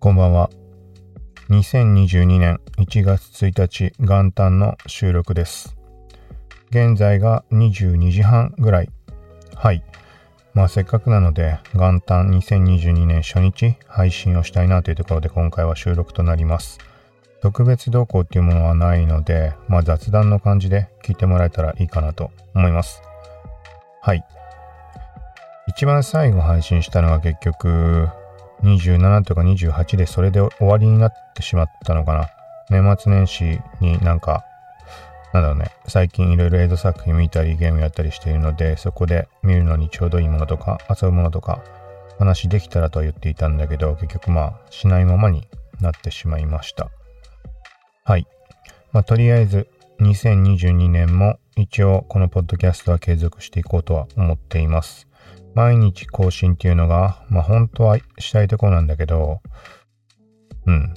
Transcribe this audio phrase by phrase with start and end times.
[0.00, 0.48] こんばんは。
[1.50, 5.76] 2022年1月1日元旦の収録です。
[6.70, 8.90] 現在が22時半ぐらい。
[9.56, 9.82] はい。
[10.54, 16.78] まあせっかくなので元旦2022年初日配信をしたいなというところで今回は収録となります。
[17.42, 23.02] 特別動向っていうものはないので、まあ雑談の感じで聞いてもらえたらいいかなと思います。
[24.00, 24.24] はい。
[25.66, 28.08] 一番最後配信したのが結局
[28.62, 32.30] 27とか28でそれで終わりになってしまったのかな。
[32.70, 34.44] 年末年始になんか、
[35.32, 41.62] なんだろうね、最近いろいろ映像作品見たりゲームやったりしているので、そこで見るのにちょうどいいものとか遊ぶものとか
[42.18, 45.46] 話できたらとは言っていたんだけど、結局まあしないままに
[45.80, 46.90] なってしまいました。
[48.04, 48.26] はい。
[48.92, 49.68] まあとりあえず
[50.00, 55.07] 2022年も一応このポッドキャストは継続していこうとは思っています。
[55.54, 59.40] 毎日更新っていうのが、まあ本当はしたいところなんだけど、
[60.66, 60.94] うん。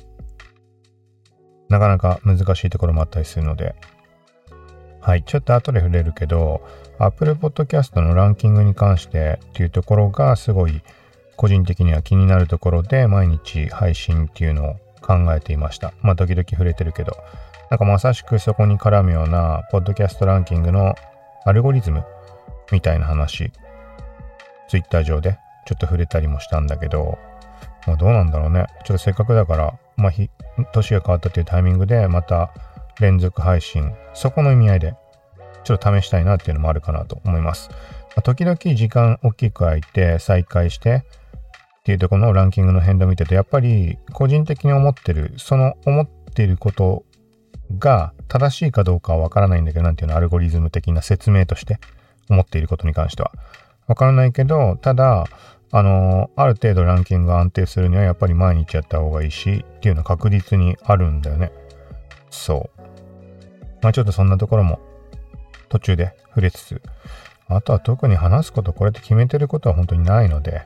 [1.70, 3.76] なかなか難しいところもあったりするので、
[5.00, 6.62] はい、ちょっと後で触れるけど、
[7.00, 10.82] Apple Podcast のランキングに関してっていうところがすごい
[11.38, 15.94] 個人的には気になるところで毎日配信っていうのを考えていました。
[16.02, 17.18] まあ時々触れてるけど、
[17.72, 20.94] なんかまさしくそこに絡むようなポッドキャストランキングの
[21.46, 22.04] アルゴリズム
[22.72, 23.52] みたいな話
[24.72, 27.20] Twitter 上でちょっと触れたりもしたんだけど、
[27.86, 28.68] まあ、どうなんだろうね。
[28.86, 30.12] ちょっとせっかくだから、まあ、
[30.74, 32.52] 年が変わったというタイミングで、また
[33.00, 34.96] 連続配信、そこの意味合いで、
[35.64, 37.70] ちょっと試したいなっていうのもあるかなと思います。
[37.72, 37.78] ま
[38.18, 41.04] あ、時々時間大きく空いて再開して
[41.80, 47.04] っていうとこのランキングの変動を見てて、やっぱり個人的に思ってる、その思っていること
[47.78, 51.80] が正しいかどうかはわからないんだけど、なんていうの、アルゴリズム的な説明として
[52.30, 53.32] 思っていることに関しては。
[53.88, 55.26] わからないけど、ただ、
[55.74, 61.52] あのある程度ランキングが安定するにはやっぱり毎日やった方がいいしっていうのは確実にあるんだよね。
[62.30, 62.82] そう。
[63.82, 64.80] まあちょっとそんなところも
[65.70, 66.82] 途中で触れつつ、
[67.48, 70.64] あとは特に話すこと、これって決めてることは本当にないので、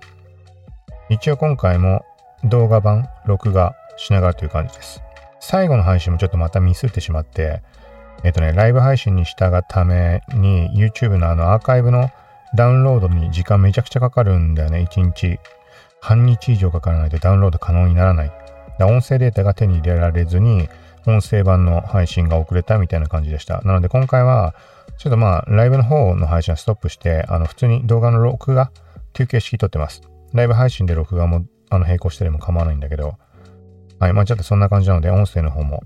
[1.10, 2.04] 一応今回も
[2.44, 5.02] 動画版、録画しながらという感じです。
[5.40, 7.62] 最後の配信もちょっとまたミスってしまって、
[8.24, 12.10] えっ、とね、ライブ配信にしたがために YouTube のあのアーカイブの
[12.56, 14.88] ダウンロードに時間めちゃくちゃかかるんだよね。
[14.90, 15.40] 1日
[16.00, 18.32] 半日以上かからないとダウンロード可能にならない。
[18.78, 20.70] だ音声データが手に入れられずに、
[21.08, 23.62] 音声版の配信が遅れたみたいな感じでした。
[23.62, 24.56] なので今回は、
[24.98, 28.72] ちょっとまあ、ライブの方の配信はストップして、あの、普通に動画の録画っ
[29.14, 30.02] ていう形式撮ってます。
[30.34, 33.16] ライブ配信で録画も、あの、並行してでも構わないんだけど、
[34.00, 35.84] はい、まあちょっとそんな感じなので、音声の方も、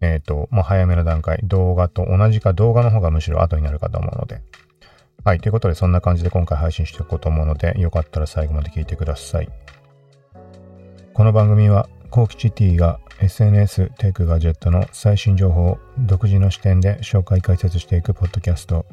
[0.00, 4.42] えっ、ー、と、まあ早めの段階、動画と同じか動画の方がむしろ後になるかと思うので、
[5.24, 5.40] はい。
[5.40, 9.48] ということで、そんな感じで今回配信していこうと思うので、よかったら最後まで聞いてください。
[11.14, 18.84] この番組は、コーキチ T が SNS、テイクガジェットの最新情報を独自の視点で紹介解説していくポッドキャスト。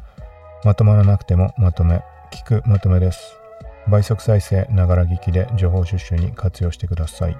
[0.63, 3.39] まとまらなくてもまとめ、聞くまとめです。
[3.87, 7.37] 倍速再生、ながら聞きで情報収集に活用してください。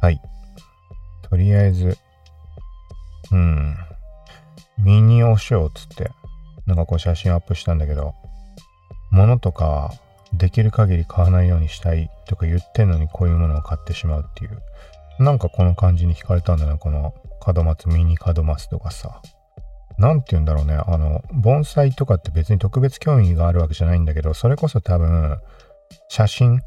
[0.00, 0.22] はい。
[1.22, 1.98] とりあえず、
[5.38, 6.10] しようっつって、
[6.66, 8.14] なんかこう写真アップしたんだけど、
[9.10, 9.92] 物とか
[10.32, 14.60] できる限り買わないようにしたいとか言ってんのにこういうものを買ってしまうっていう。
[15.18, 17.14] なんかこの感じに惹かれたんだな、この
[17.54, 19.20] 門松、ミニ門松とかさ。
[19.98, 20.74] なんて言うんだろうね。
[20.74, 25.38] あの、盆栽とかって別に特別興味があるわけじゃないんだけど、それこそ多分、
[26.08, 26.60] 写真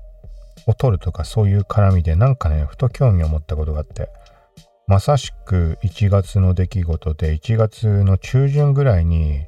[0.68, 4.10] を撮るとかそういう絡みでなんかね、ふと興味を持ったことがあって、
[4.91, 9.46] まさしく1月の出来事で、1月の中旬ぐらいに、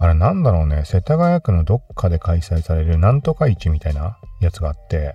[0.00, 5.14] あれなんだろうね、世田谷区のどっかで開催されるなんとか市みたいなやつがあって、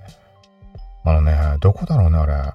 [1.04, 2.54] あのね、どこだろうね、あれ。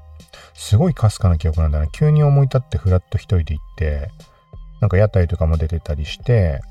[0.54, 1.90] すごいかすかな記憶なんだね。
[1.92, 4.08] 急に思い立ってふらっと一人で行って、
[4.80, 6.62] なんか屋台とかも出てたりして、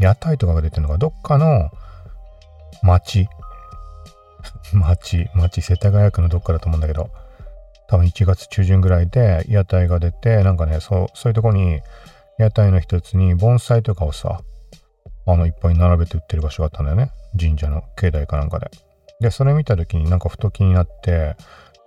[0.00, 1.70] 屋台とかが出てるのがどっかの
[2.82, 3.28] 町、
[4.74, 7.08] 町、町、世田谷区のどっかだと思うんだけど、
[7.88, 11.80] 多分1月中旬ぐらいで屋台が出て、なんかね、そう、そういうとこに、
[12.38, 14.40] 屋台の一つに盆栽とかをさ、
[15.26, 17.10] あの、いっぱい並べて売ってる場所があったんだよね。
[17.38, 18.70] 神社の境内かなんかで。
[19.20, 21.36] で、それ見た時になんかふと気になって、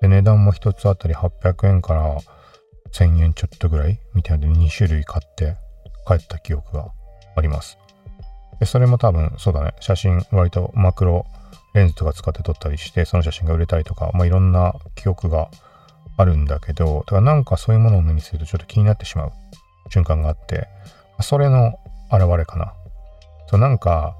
[0.01, 2.17] で、値段も一つあたり800円から
[2.91, 5.55] 1000円ちょっとぐらいみたいなので2種類買って
[6.07, 6.91] 帰った記憶が
[7.35, 7.77] あります。
[8.59, 11.25] で、それも多分、そうだね、写真割とマクロ
[11.73, 15.49] レンズとか使って撮ったりして、その写真が売れたりとか、まあ、いろんな記憶が
[16.21, 19.31] あるんだけど、だからなんかそういうものを目にするとちょっと気になってしまう
[19.89, 20.68] 瞬間があって、
[21.21, 21.80] それの
[22.12, 22.74] 現れかな。
[23.48, 24.18] そうなんか、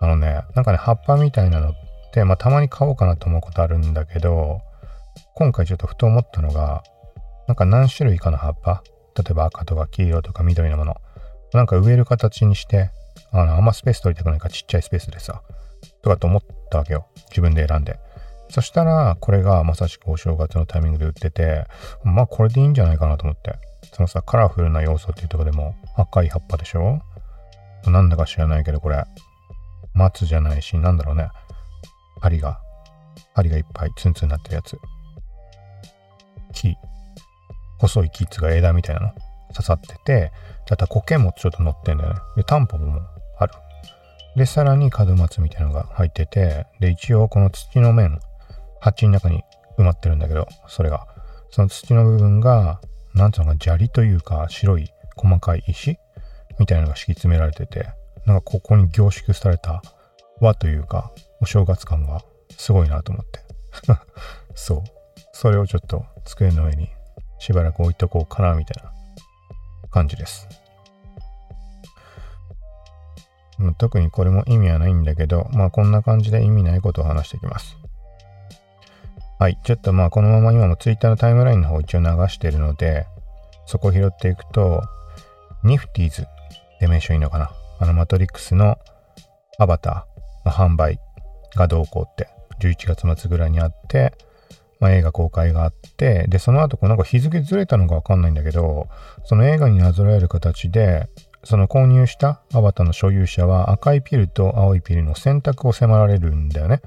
[0.00, 1.74] あのね、なんかね、葉っぱみたいなのっ
[2.12, 4.60] て、まあたまに買おうかなと思うことあるんだけど、
[5.34, 6.82] 今回ちょっとふと思ったのが、
[7.48, 8.82] なんか何種類かの葉っぱ、
[9.16, 10.96] 例えば赤とか黄色とか緑のもの、
[11.54, 12.90] なんか植える形にして、
[13.32, 15.40] あの、あんまスペース取りたくないからちっちゃいスペースでさ、
[16.02, 17.06] とかと思ったわけよ。
[17.30, 17.98] 自分で選んで。
[18.48, 21.66] そしたら、これがまさしくお正月のタイミングで売ってて、
[22.04, 23.54] まあこれでいいんじゃないかなと思って。
[23.92, 27.00] そのさ、カラフルな要素っていうとこでも赤い葉っぱでしょ？
[27.86, 29.04] なんだか知らないけど、これ、
[29.94, 31.28] 松じゃないし、なんだろうね。
[32.20, 32.60] 針が、
[33.34, 34.78] 針がいっぱいツンツンになってるやつ。
[36.52, 36.76] 木。
[37.78, 39.12] 細い木つが枝みたいなの
[39.52, 40.32] 刺さってて、
[40.70, 42.20] あと苔もちょっと乗ってんだよね。
[42.36, 43.00] で、タンポポも
[43.38, 43.52] ある。
[44.34, 48.18] で、さらに門松みたいなのが入ってて、で、一応この土の面、
[48.80, 49.42] 鉢の中に
[49.78, 51.06] 埋まってるんだけど、それが。
[51.50, 52.80] その土の部分が、
[53.14, 55.98] なんていうのか、砂利というか、白い細かい石
[56.58, 57.88] みたいなのが敷き詰められてて、
[58.26, 59.82] なんかここに凝縮された
[60.40, 63.40] 和というか、お正月感がすごいなと思って。
[64.54, 64.82] そう。
[65.32, 66.90] それをちょっと机の上に
[67.38, 68.92] しばらく置いとこうかな、みたいな
[69.90, 70.48] 感じです。
[73.78, 77.78] 特にこれも意味はないんだけど、まあこんな感じで意味ないことを話していきます。
[79.38, 79.58] はい。
[79.64, 83.06] ちょっとまあこのまま今も Twitter のタイムラインの方一応流してるので、
[83.66, 84.82] そこを拾っていくと、
[85.62, 86.24] ニフティーズっ
[86.80, 87.50] て名称いいのかな？
[87.78, 88.78] あのマトリックスの
[89.58, 90.98] アバターの販売
[91.54, 92.28] がどうこうって
[92.60, 94.14] 11月末ぐらいにあって、
[94.80, 98.88] まあ、映画公開があって、で、その後、なんか日付ずれたのかわかんないんだけど、
[99.24, 101.08] その映画になぞらえる形で、
[101.44, 106.80] その購入したアバターの所有者は赤いピルと青いピルの選択を迫られるんだよね。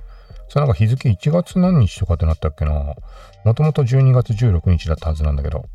[0.50, 2.72] それなんか日付1月何日とかってなったっけな
[3.46, 5.66] もともと12月16日だったはずなんだけど。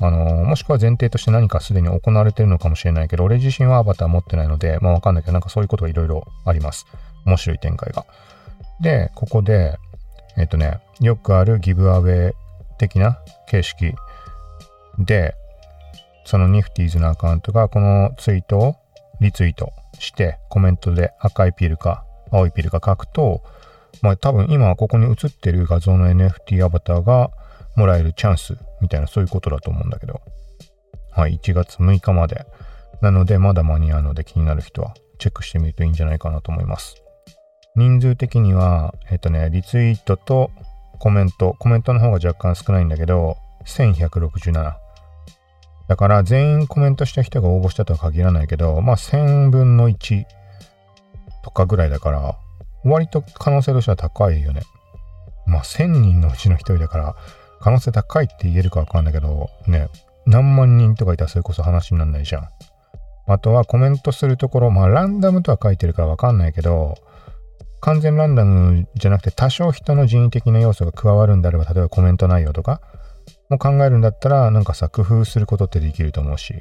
[0.00, 6.86] あのー、もしくは前提として何かすでに行われてるのかもしれないけど、俺自身はアバター持ってないので、まあわかんないけど、なんかそういうことがいろいろあります。
[7.26, 8.06] 面白い展開が。
[8.80, 9.76] で、ここで、
[10.36, 12.34] えっ、とね、よくあるギブアウェイ
[12.78, 13.94] 的な形式
[14.98, 15.34] で、
[16.24, 18.76] そのニフティーズのアカウントがこのツイートを
[19.20, 23.42] リツイートしてコメントで赤いピルか青いピルか書くと、
[24.00, 27.30] まあ多分今ここに映ってる画像の NFT アバターが
[27.76, 30.20] もらえるチャンスみたいなそういうことだと思うんだけど。
[31.10, 32.46] はい、1月6日まで。
[33.02, 37.02] なのでまだ間に合うので気になる人はチェックしてみるといいんじゃないかなと思います。
[37.74, 40.50] 人数的には、えっ、とね、リツイートと
[40.98, 43.36] コメント、コメントの方が若干少ないんだけど、
[43.66, 44.74] 1167。
[45.88, 50.24] だから全員コメントした人が応募したとは限らないけど、まあ1000分の1
[51.42, 52.38] とかぐらいだから、
[52.84, 54.62] 割と可能性としては高いよね。
[55.46, 57.16] まあ1000人のうちの1人だから、
[57.60, 59.88] 可能性高いって言えるかわかんないけど、ね、
[60.26, 62.48] 何万人とかいたらそれこそ話にならないじゃん。
[63.26, 66.94] あとはコメントするところ、まあランダムとは書いてるからわかんないけど、
[67.80, 72.80] 完全ランダムじゃなくて多少人の人為的な要素が加わるんであれば、例えばコメント内容とか
[73.48, 76.54] も考えるんだったら、なんかさ、工夫することってできると思うし、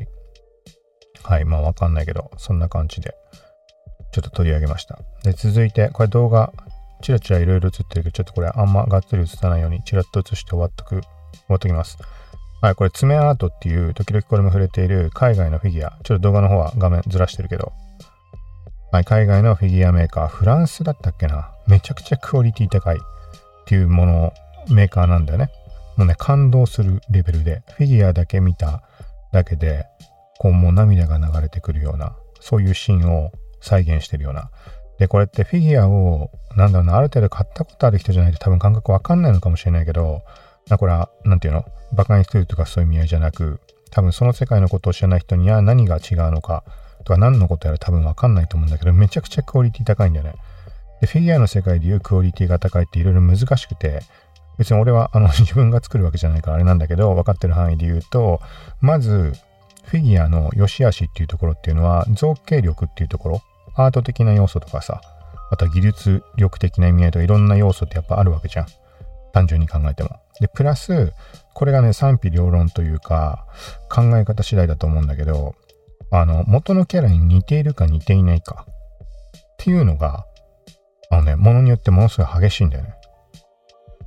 [1.24, 3.16] はい、まあわかんないけど、そんな感じで、
[4.12, 5.00] ちょっと取り上げました。
[5.24, 6.54] で、続いて、これ動画、
[7.02, 11.10] チラチラいろいろ映ってるけど、ちょっとこれあんまがっつり映さないように、チラッと映して終わっとく、終
[11.48, 11.98] わっときます。
[12.62, 15.98] はい、これ爪アートっていう、時々これも触れている海外のフィギュア。
[16.04, 17.74] ちょっと動画の方は画面ずらしてるけど、
[18.92, 21.52] はい、海外のフィギュアメーカー、フランスだったっけな？
[21.66, 23.00] めちゃくちゃクオリティ高いっ
[23.66, 24.34] ていうもの、
[24.70, 25.50] メーカーなんだよね。
[25.98, 28.84] もうね、感動するレベルで、フィギュアだけ見た
[29.32, 29.86] だけで、
[30.38, 34.50] こうもう涙が流れてくるような、そういうシーンを再現してるような。
[35.00, 40.22] で、これってフィギュアを、なんだろうな、ある程度買ったことある人じゃないと多分感覚わかんないのかもしれないけど、
[40.70, 41.66] なこれは、なんていうの？
[41.94, 46.64] バカにするとかそういう意味合いじゃなく、多分その世界のことを知らない人には何が違うのか、
[47.04, 50.36] とか何のことやら多分わかんないと思うんだけど、めちゃくちゃクオリティ高いんだよね。
[51.02, 54.02] で、フィギュアの世界でいうクオリティが高いっていろいろ難しくて、
[54.58, 58.40] 別に俺はあの 自分が作るわけじゃないからあれなんだけど、分かってる範囲で言うと、
[58.80, 59.34] まず、
[59.84, 63.42] フィギュアの良し悪しっていうところっていうのは、造形力っていうところ、
[63.76, 65.02] アート的な要素とかさ、
[65.50, 68.68] あとは技術力的な意味合いとかいろんな要素ってやっぱあるわけじゃん。
[69.34, 70.10] 単純に考えても。
[70.40, 71.14] で、プラス、
[71.54, 73.46] これがね、賛否両論というか、
[73.90, 75.56] 考え方次第だと思うんだけど、
[76.12, 80.26] あの、元のキャラに似ているか似ていないかっていうのが、
[81.10, 82.94] あのね、ものによってものすごい激しいんだよね。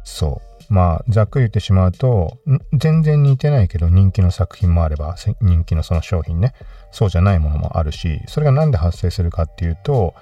[0.02, 0.53] そう。
[0.68, 2.38] まあ、ざっくり言ってしまうと、
[2.72, 6.54] 全然似てないけど人気の作品もあれば、人気のその商品ね、
[6.90, 10.14] そうじゃないものもあるし、それが何で発生するかっていうと、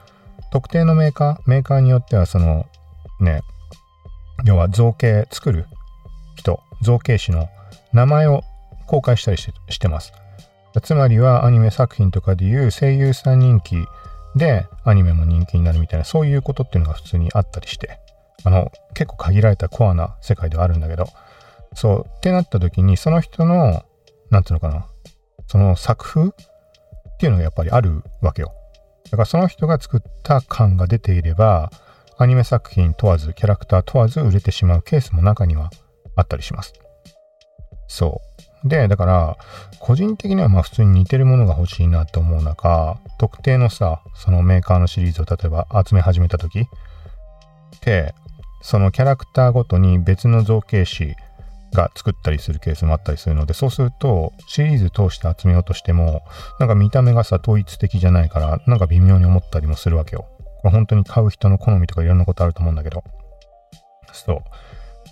[0.50, 2.66] 特定のメーカー、メーカーによってはその、
[3.20, 3.42] ね、
[4.44, 5.66] 要は造形作る
[6.36, 7.48] 人、造形師の
[7.92, 8.42] 名前を
[8.86, 10.12] 公開したりしてます。
[10.82, 13.76] つまりはアニメ作品とかでいう声優さん人気
[14.34, 17.98] で、アニメも人気になるみたいな、そういうことっていうのが普通にあったりして、
[18.44, 21.06] あの、結構限られたコアな世界ではあるんだけど、
[21.74, 23.82] そう、ってなった時に、その人の、
[24.30, 24.86] なんていうのかな、
[25.46, 26.32] その作風っ
[27.18, 28.52] ていうのがやっぱりあるわけよ。
[29.04, 31.70] だからその人が作った感が出ていれば、
[32.18, 35.70] アニメ作品問わず、キャラクター問わず売れてしまうケースも中には
[36.16, 36.72] あったりします。
[37.88, 38.20] そ
[38.64, 38.68] う。
[38.68, 39.36] で、だから、
[39.80, 46.66] 個人的にはまあ普通に似てるものが欲しいなと思う中、特定のさ、そのメーカーのシリーズを例えば集め始めた時っ
[47.80, 48.14] て、
[48.62, 51.14] そのキャラクターごとに別の造形師
[51.72, 56.22] が作ったりするケースもあったりするので、そうするとシリーズ通して集めようとしても、
[56.60, 60.26] なんか見た目がさ、統一的じゃないから、なんか微妙に思ったりもするわけよ。
[60.62, 63.02] これ本当に買う人の好みとかいろんなことあると思うんだけど。
[64.12, 64.42] そう。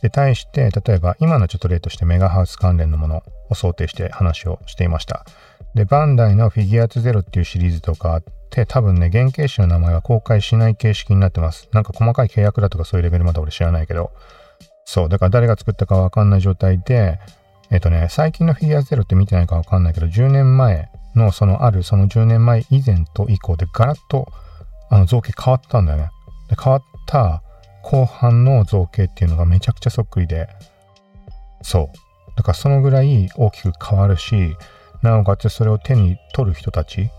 [0.03, 5.25] で、対して、例えば今のちょっと例としてメガハウス関連のものを想定して話をしていました。
[5.75, 11.69] で、バンダイのフィギュアーツゼロっていうシリーズとかあっって多分ね、原型師の名前は公開しない形式になってます。
[11.73, 14.11] なんか細かい契約だとかそういうレベルまで俺知らないけど、
[14.85, 17.21] そう、だから誰が作ったかわかんない状態で、
[17.71, 24.27] えっとね、最近のフィギュアゼロって見てないかわかんないけど、10年前のそのあるその10年前以前と以降でガラッと
[24.91, 26.11] あの造形変わったんだよね。
[26.49, 27.43] で変わった
[27.83, 30.49] 後半の造形っていうのがめちゃくちゃそっくりで、
[31.63, 32.37] そう。
[32.37, 34.57] だからそのぐらい大きく変わるし、
[35.03, 37.11] なおかつそれを手に取る人たち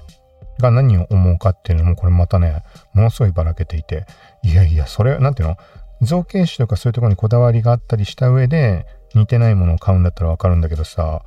[0.59, 4.05] が何を思うかっていうのもこれまたね、ものすごいばらけていて、
[4.43, 5.57] いやいや、それ、なんていうの？
[6.01, 11.23] 造形師とかそういうところにこだわりがあったりした上で、似てないものを買うんだったらわかるんだけどさ、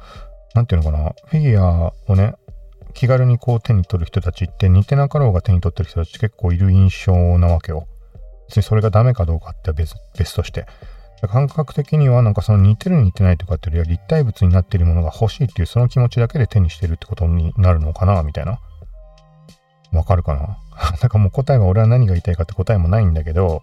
[0.55, 2.35] なんていうのかな、フィギュアをね、
[2.93, 7.87] 気軽にこう手に取る人たちって似てなかろうが手に取ってる人たち結構いる印象なわけよ。
[8.49, 10.67] 別にそれがダメかどうかって別別として。
[11.29, 18.59] 感覚的にはなんかその似てる似てないとかっていうよりは立体物になっているものが欲しいっていうその気持ちだけで手にしてるってことになるのかなみたいな。
[19.99, 20.59] わかるかな？
[21.01, 23.63] なんかもう答えは俺は何が言いたいかって答えもないんだけど、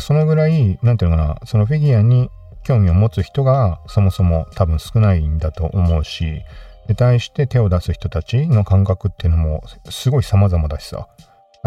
[0.00, 2.30] そのぐらい、なんていうのかな、そのフィギュアに
[2.64, 6.42] 興味を持つ人がそもそも多分少ないんだと思うし、
[6.88, 11.08] で対して手を出す人たちの感覚っていうのもすごい様々だしさ。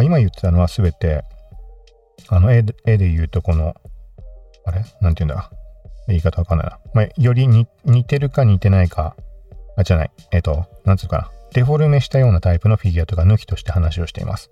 [0.04, 1.24] 今言ってたのは全て、
[2.30, 3.76] あの絵で言うとこの、
[4.66, 4.84] あれ？
[5.02, 5.50] なんて言うんだ？
[6.08, 6.80] 言い方わかんないな。
[6.94, 7.66] まあ、より似
[8.06, 9.16] てるか似てないか、
[9.76, 10.12] あ、じゃない。
[10.32, 11.37] えっ、と、なんつうかな？
[11.58, 14.52] デフォルメしたようなタイプのフィギュアとか抜きとして話をしています。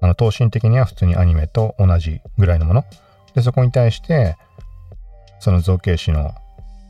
[0.00, 2.84] あの、等身的には普通にアニメと同じぐらいのもの。
[3.34, 4.36] で、そこに対して、
[5.40, 6.32] その造形師の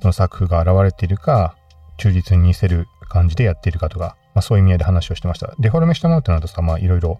[0.03, 1.57] その作風が現れているか、
[1.97, 5.55] 忠実に似せる感じでやっているかとか、まあ、そういう意味合いで話をしてました。
[5.59, 7.19] デフォルメしたものってなるとさ、まあいろいろも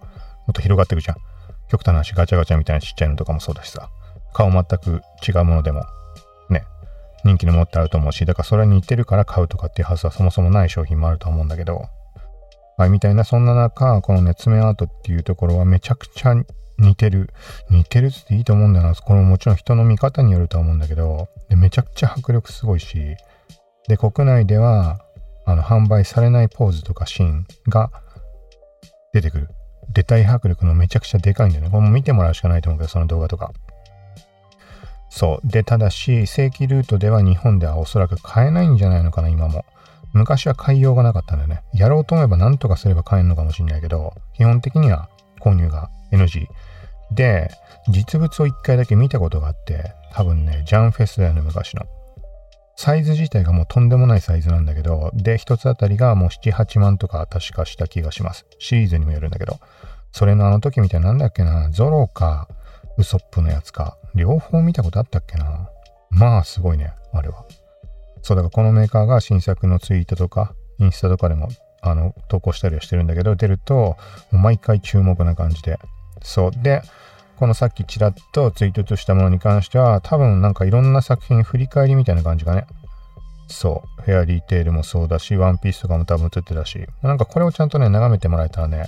[0.51, 1.17] っと広がっていくじゃん。
[1.69, 3.89] 極端な話、ガチャガチャみたいなちっちゃいのとかもそうだしさ、
[4.31, 5.85] 顔全く違うものでも、
[6.51, 6.65] ね、
[7.25, 11.89] 人気のものってあると思うし、だからそれに似てるから買うとかっていうはずはそもそもない商品もあると思うんだけど、
[12.77, 16.35] はい、みたいな、そんな中、このね、爪アートっていうところはめちゃくちゃ
[16.77, 17.29] 似てる。
[17.69, 18.95] 似てるっていいと思うんだよな。
[18.95, 23.15] これももちろん人の見方によるとは思うんだけど、でめちゃくちゃ迫力すごいし、
[23.87, 25.01] で、国内では、
[25.45, 27.91] あの、販売されないポーズとかシーンが
[29.13, 29.49] 出てくる。
[29.93, 31.69] 出たい迫力のめちゃくちゃでかいんだよね。
[31.69, 33.51] これも見てもらうしかないと思うけど、その動画とか。
[35.09, 35.47] そう。
[35.47, 39.65] で、ただし、正規ルートでは日本ではおそらく買えないんじゃないのかな、今も。
[40.13, 41.63] 昔は買いようがなかったんだよね。
[41.73, 46.47] やろうと思えば何とかすれば買えるのかもしれないけど、基本的には購入が NG。
[47.11, 47.49] で、
[47.89, 51.83] 実物を一回だけ見たことがあって、多分ね、ジャンフェスだよね、昔の。
[52.75, 58.45] サイズ自体がもうとんでもないサイズなんだけど、で、一つあたりがもう7、8万とか確かした気がします。
[58.59, 59.59] シリーズにもよるんだけど。
[60.11, 62.47] それのあの時みたいななんだっけな、ゾロか、
[62.97, 65.69] ウソップのやつか、両方見たことあったっけな。
[66.09, 67.45] まあ、すごいね、あれは。
[68.21, 71.49] そう、だからこのメーカーが新作のツイートとか、インスタとかでも、
[71.81, 73.97] あの、投稿したりはしてるんだけど、出ると、
[74.31, 75.79] 毎回注目な感じで。
[76.21, 76.51] そう。
[76.51, 76.81] で、
[77.37, 82.67] このさっきちらっとツイートしたものに関しては、多分なんかいろんな作品振り返りみたいな感じがね。
[83.47, 84.01] そう。
[84.03, 88.85] フェアリーテールもそうだし、ワンピースとかも多分映ってたし、なんかこれをちゃんとね、眺めてもらえたらね、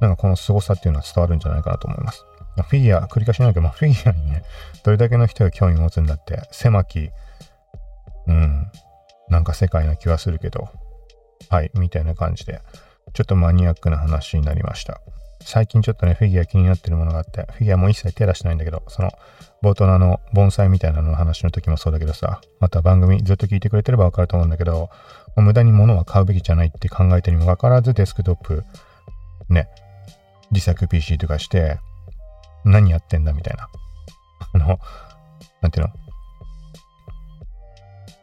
[0.00, 2.24] なんかこの凄さっていうのは伝わるんじゃないかなと思います。
[2.62, 4.42] フィギュア、繰り返しないけど、まあ、フィギュアにね、
[4.84, 7.10] どれだけの人が興味を持つんだって、狭き、
[8.28, 8.70] うん、
[9.28, 10.68] なんか世界な気はするけど、
[11.50, 12.60] はい、みたいな感じで、
[13.14, 15.00] ちょっとマニアックな話になりました。
[15.40, 19.10] 最近ちょっとね、フィギュア気になってるものがあって、フィギュアも一切手出してないんだけど、その、
[19.62, 24.90] 冒頭のあの、盆栽みたいなのの話の時もそうだけどさ、また番組ずっと聞いてくれてればわかると思うんだけど、も
[25.38, 28.64] う無駄に物は買うべきじゃないって考えてるにもかからずデスクトップ、
[29.48, 29.68] ね、
[30.50, 31.78] 自作 PC とかして、
[32.64, 33.68] 何やってんだみたいな。
[34.52, 34.80] あの、
[35.62, 35.92] なんていうの？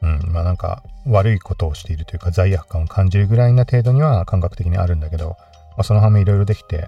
[0.06, 5.36] うん、まあなんか悪いことをしているというか罪悪感を感じるぐらいな程度には感覚的にあるんだけど、ま
[5.80, 6.88] あ、その反面いろいろできて、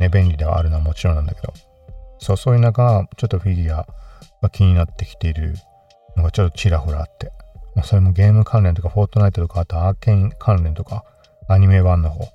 [0.00, 1.52] ね、便利ではあるのはもちろんなんだけど、
[2.18, 3.86] そう、そういう中、ちょっとフィギュア
[4.42, 5.54] が気になってきている
[6.16, 7.32] のがちょっとちらほらあって、
[7.74, 11.04] まあ、それもゲーム関連とか、フォートナイトとか、あとアーケイン関連とか、
[11.48, 12.28] アニメ版の方。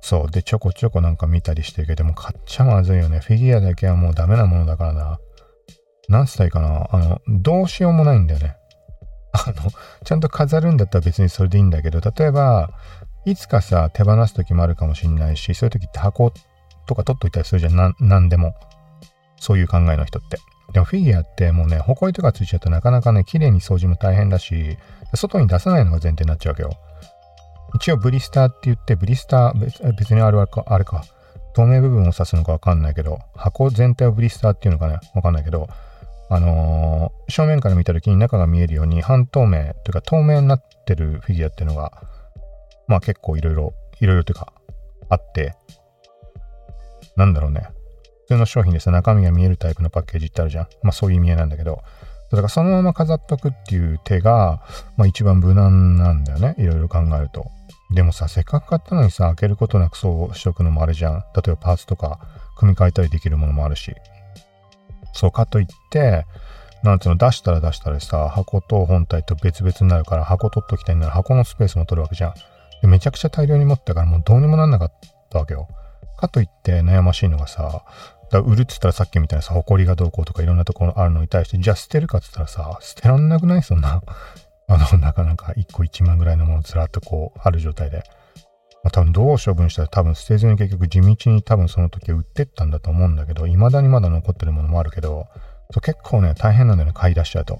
[0.00, 0.30] そう。
[0.30, 3.20] で、ちょこちょこなんか見たりしてるけど、も買っちゃまずいよね。
[3.20, 5.18] フィギュアだけはもうダメなものだからな。
[6.08, 6.88] なんつったらいいかな。
[6.90, 8.56] あの、どうしようもないんだよね。
[9.32, 9.70] あの、
[10.04, 12.70] ちゃんと飾るんだったら別にそれでいいんだけど、例えば、
[13.24, 16.32] いつかさ、手放す時もあるかもしんないし、そういう時って箱
[16.86, 17.76] とか取っといたりするじゃん。
[17.76, 18.54] ななんでも。
[19.38, 20.38] そういう考えの人って。
[20.72, 24.78] でもフィギュアってもうね、埃とかついちゃうとなかなかね、綺麗に掃除も大変だし、
[25.14, 26.70] 外に出さないのが前提になっちゃうわけよ。
[27.74, 31.04] 一応ブリスターって言って、ブリスター、別にあれはあれか、
[31.54, 35.68] 透明部分を指すのかわかんないけど、箱全体をブリスターっていうのかね、わかんないけど、
[36.34, 41.92] あのー、正面から見た時に中が見えるように半透明というか透明になってるフィギュアっていうのが、
[42.88, 44.50] まあ結構いろいろ、いろいろというか、
[45.10, 45.54] あって、
[47.16, 47.68] なんだろうね。
[48.22, 50.68] 普通の商品でさ、中身が見えるタイプのパッケージってあるじゃん。
[50.82, 51.82] まあそういう意味合いなんだけど、
[52.30, 54.62] だからそのまま飾っとくっていう手が、
[54.96, 56.54] まあ一番無難なんだよね。
[56.56, 57.44] いろいろ考えると。
[57.94, 61.24] でもさ、せっかく買ったのにさ、開けることなくそうしとくのもあるじゃん。
[61.36, 62.20] 例えばパーツとか
[62.56, 63.94] 組み替えたりできるものもあるし。
[65.12, 66.26] そうかといって、
[66.82, 72.34] なんつうの、出したら出したらさ、箱と本体と別々になるから、箱取っときたいなら箱のスペースも取るわけじゃん。
[72.80, 74.92] でめちゃくちゃ大量に持ったからもうどうにもなんなかっ
[75.30, 75.68] たわけよ。
[76.16, 77.84] かといって悩ましいのがさ、
[78.30, 83.62] だ売るっつったらさっきみたいなさ、埃がどうこうとかいろんなところあるのに対して、じゃあ捨てるかっつったらさ、捨てらんなくない？
[83.62, 84.02] そんな。
[84.68, 88.02] あの、なかなか1個1万ぐらいのものずらっとこう、ある状態で。
[88.84, 95.26] まあ、多分どう処分したら多分捨てずに結局地道に多分その時売ってったんだと思うんだけど、未だにまだ残ってるものもあるけど、
[95.70, 97.54] そう結構ね、大変なんだよね、買い出しちゃうと。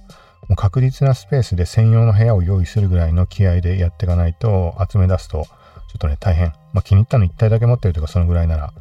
[0.49, 5.51] もう確実なスペースで専用の部屋を用意するぐらいの気合でやっていかないと、集め出すと、ちょ
[5.97, 6.49] っとね、大変。
[6.73, 8.73] まあ気に入ったの1体だけ持ってるとかそのぐらいなら、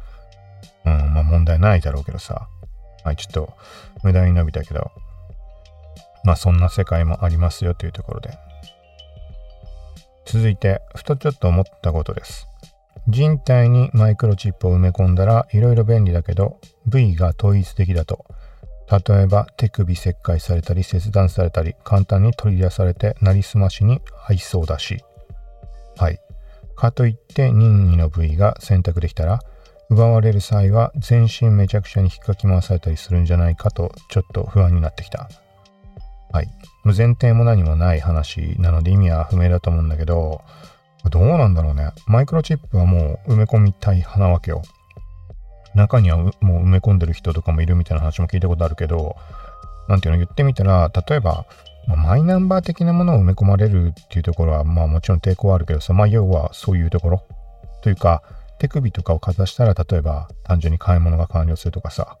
[0.84, 2.48] うん、まあ問題ないだろうけどさ。
[3.04, 3.52] はい、ちょっと
[4.02, 4.90] 無駄に伸びたけど、
[6.24, 8.30] まあそんな世界もありますよというところで。
[10.24, 12.48] 続いて、ふとちょっと思ったことです。
[13.08, 18.24] 人体にマイクロチップを埋め込んだらいろいろ便利だけど、部位が統一的だと。
[18.90, 25.02] 例えば手首切開されたり切断されたり簡単に取り出されてなりすましに合いそうだし。
[25.96, 26.20] はい。
[26.76, 29.40] かといって任意の部位が選択できたら
[29.88, 35.28] 奪われる際は全身めちゃくちゃに引っかき回されたりするんじゃないかとちょっと不安になってきた。
[36.32, 36.48] はい。
[36.84, 40.42] 前提も何もない話なので意味は不明だと思うんだけど、
[41.10, 41.90] どうなんだろうね。
[42.06, 44.62] マイクロチップはもう埋め込みたい派なわけよ。
[45.74, 49.16] 中にはもう埋め込んでる人とかもいるみたいな話も聞いたことあるけど、
[49.88, 50.18] なんていうの？
[50.18, 51.46] 言ってみたら、例えば、
[51.86, 57.26] まあ、マイナンバー的なものを埋め込まれるっていうところは、まあもちろん抵抗はあるけどさ、まあ要はそういうところ。
[57.80, 58.22] というか、
[58.58, 62.16] 手首とかをかざしたら、例えば単純に買い物が完了するとかさ、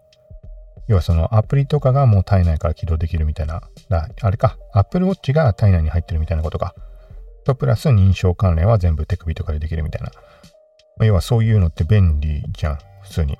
[0.88, 6.74] 要はそのアプリとかがもう体内から起動できるみたいな、だあれか、Apple Watch が体内に入ってるみたいなことか。
[7.44, 10.10] と、プラス認証関連は全部手首とかでできるみたいな。
[10.96, 13.38] まあ、要はそういうのって便利じゃん、普通に。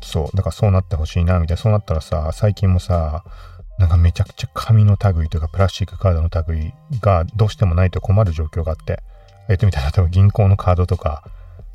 [0.00, 0.36] そう。
[0.36, 1.62] だからそうなってほしいな、みたいな。
[1.62, 3.24] そうなったらさ、最近もさ、
[3.78, 9.02] なんかめちゃくちゃ紙の類とかプラスチックカードの類がどうしてもないと困る状況があって、
[9.48, 11.24] 言ってみたら、例えば銀行のカードとか、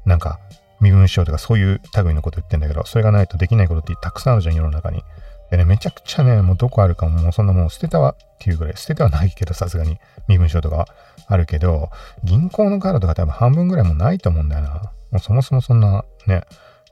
[0.06, 0.40] なんか
[0.80, 5.04] 身分証とかそういう類のこと言ってんだけど、それがないとできないことってたくさんあるじゃん、世の中に。
[5.52, 10.88] でね、めちゃくちゃね、もうどこあるかも、もうそんなもう捨てたわっていうぐらい、捨ててはないけど、さすがに身分証とかは
[11.28, 11.90] あるけど、
[12.24, 14.70] 銀行のカードとか多分半分ぐらいもないと思うんだよな。
[15.12, 16.44] もうそもそもそんなね、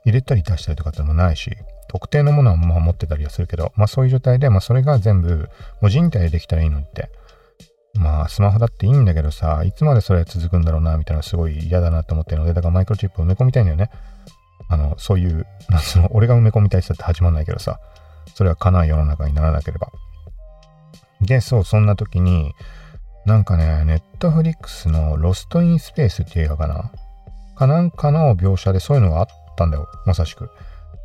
[0.04, 1.56] 入れたり出したりとかってのもないし、
[1.88, 5.48] 特定のものはまあ持ってたりはするけど、まあそういう状態で、まあそれが全部、
[5.80, 7.10] もう人体でできたらいいのって。
[7.94, 13.90] まあスマホだっていいんだけどさ、いつまでそれ続くんだろうな、みたいなすごい嫌だなと思ってるので、だからマイクロチップ埋め込みたいんだよね。
[14.68, 17.80] あの、そういう、なんその、俺が埋め込みたいって始まんないけどさ、
[18.34, 19.90] それは叶う世の中にならなければ。
[21.20, 22.54] で、そう、そんな時に、
[23.26, 26.90] なんかね、ネットフリックスのロストインスペースっていう映画かな
[27.56, 30.50] かなんかの描写でそういうのがあったんだよ、まさしく。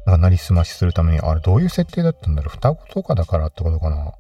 [0.05, 4.13] なんかなりすましするために、あれどういう設定だったんだろう双子とかだからってことかな。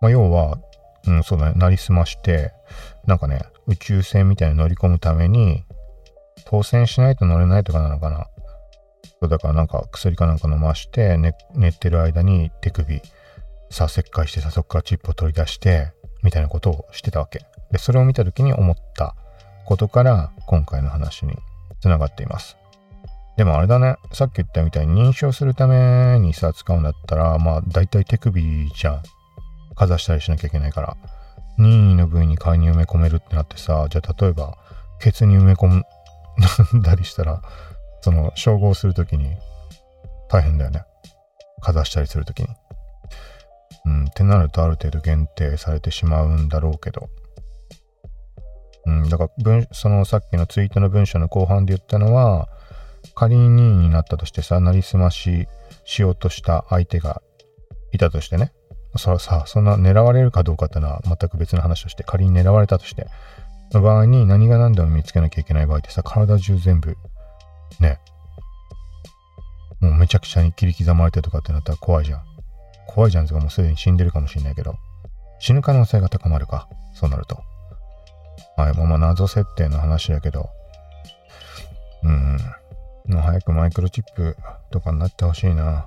[0.00, 0.58] まあ、要は、
[1.06, 2.52] うん、そうだね、なりすまして、
[3.06, 5.64] なんかね、宇宙船みたいに乗り込むために、
[6.46, 8.26] 当選しないと乗れないとかなのかな。
[9.20, 13.02] そうだからなんか薬かなんか飲まして、ね、寝てる間に手首、
[13.70, 17.40] さあ、切開してさ、そこからチップを取り出して、みたいなことをしてたわけ。
[17.70, 19.14] で、それを見た時に思った
[19.66, 21.34] ことから、今回の話に
[21.80, 22.56] つながっています。
[23.36, 29.02] でもあれだね、さっき言ったみたいに認証するためにさ、使うんだったら、まあ、大体手首じゃん。
[29.76, 30.96] かざしたりしなきゃいけないから。
[31.56, 34.56] 任意の部位に介入埋め込めるってなってさ、じゃあ例えば、
[35.00, 35.84] ケツに埋め込ん
[36.82, 37.42] だりしたら、
[38.00, 39.36] その、照合するときに
[40.28, 40.82] 大変だよね。
[41.60, 42.48] かざしたりするときに。
[43.84, 47.08] うん、ってなるとある程度限定されてしまうんだろうけど。
[48.86, 52.48] うん、だから文、そのさっきのツイートの文章の後半で言ったのは、
[53.14, 55.48] 仮に2位になったとしてさ、なりすまし
[55.84, 57.22] しようとした相手が
[57.92, 58.52] いたとしてね。
[58.96, 63.06] それさ、そんな狙われるかどうかってのは全く別の話として、仮に狙われたとして、
[63.72, 66.96] の場合に何が何でも見つけなきゃいけない場合ってさ、体中全部、
[67.80, 68.00] ね、
[69.80, 72.24] もうめちゃくちゃに切り刻まれてとかってなったら怖いじゃん。
[72.86, 74.76] 怖いじゃんとかもうすでに死んでるかもしれないけど、
[75.38, 76.68] 死ぬ可能性が高まるか。
[76.94, 77.36] そうなると。
[78.56, 80.48] はい、まあまあ謎設定の話だけど、
[82.02, 82.38] うん、
[83.06, 84.36] もう早くマイクロチップ
[84.70, 85.86] とかになってほしいな。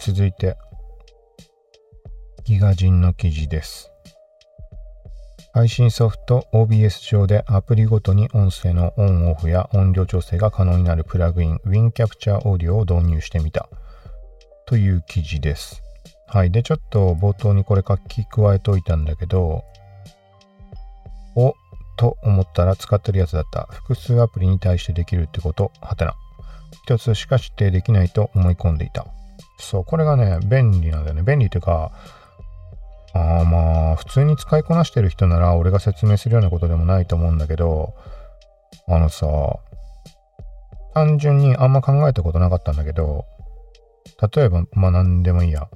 [0.00, 0.56] 続いて、
[2.44, 3.91] ギガ人の記事です。
[5.54, 13.68] 配信ソフト OBS 上でアプリごとに音声のオンオフや音量調整が可能になるプラグイン WinCapture Audio を導入してみた
[14.64, 15.82] という記事です。
[16.26, 16.50] はい。
[16.50, 19.64] で、ちょっと冒頭にこれ書き加えといたんだけど、
[21.36, 21.54] お
[21.98, 23.68] と思ったら使ってるやつだった。
[23.70, 26.14] 複数アプリに対してできるってこと、はてな。
[26.84, 29.06] 一つしか指定できないと思い込んでいた。
[29.58, 31.22] そう、これがね、便利なんだよね。
[31.22, 31.92] 便利というか、
[33.14, 37.94] ああまあ、普通に使いこなしてる人なら俺が説明するようなことでもないと思うんだけど、
[38.88, 39.26] あのさ、
[40.94, 43.26] 単純にあんま考えたことなかったんだけど、
[44.34, 45.68] 例えば、まあ何でもいいや。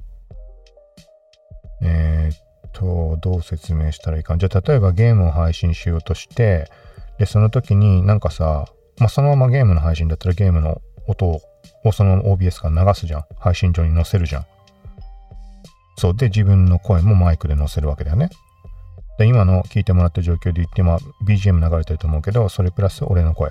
[1.81, 4.37] えー、っと、どう説明したらいいか。
[4.37, 6.69] じゃあ例えばゲームを配信しようとして、
[7.19, 8.67] で、その時になんかさ、
[8.99, 13.25] まあそのままゲームの配信だったらゲームの音をその OBS から流すじゃん。
[13.37, 14.45] 配信上に載せるじゃん。
[15.97, 16.15] そう。
[16.15, 18.29] で、自分の声もマイクで載せるわけだよね。
[19.17, 23.49] で、今の聞いてもらった状況で言って、まあ、BGM 流れてると思うけど、それプラス俺の声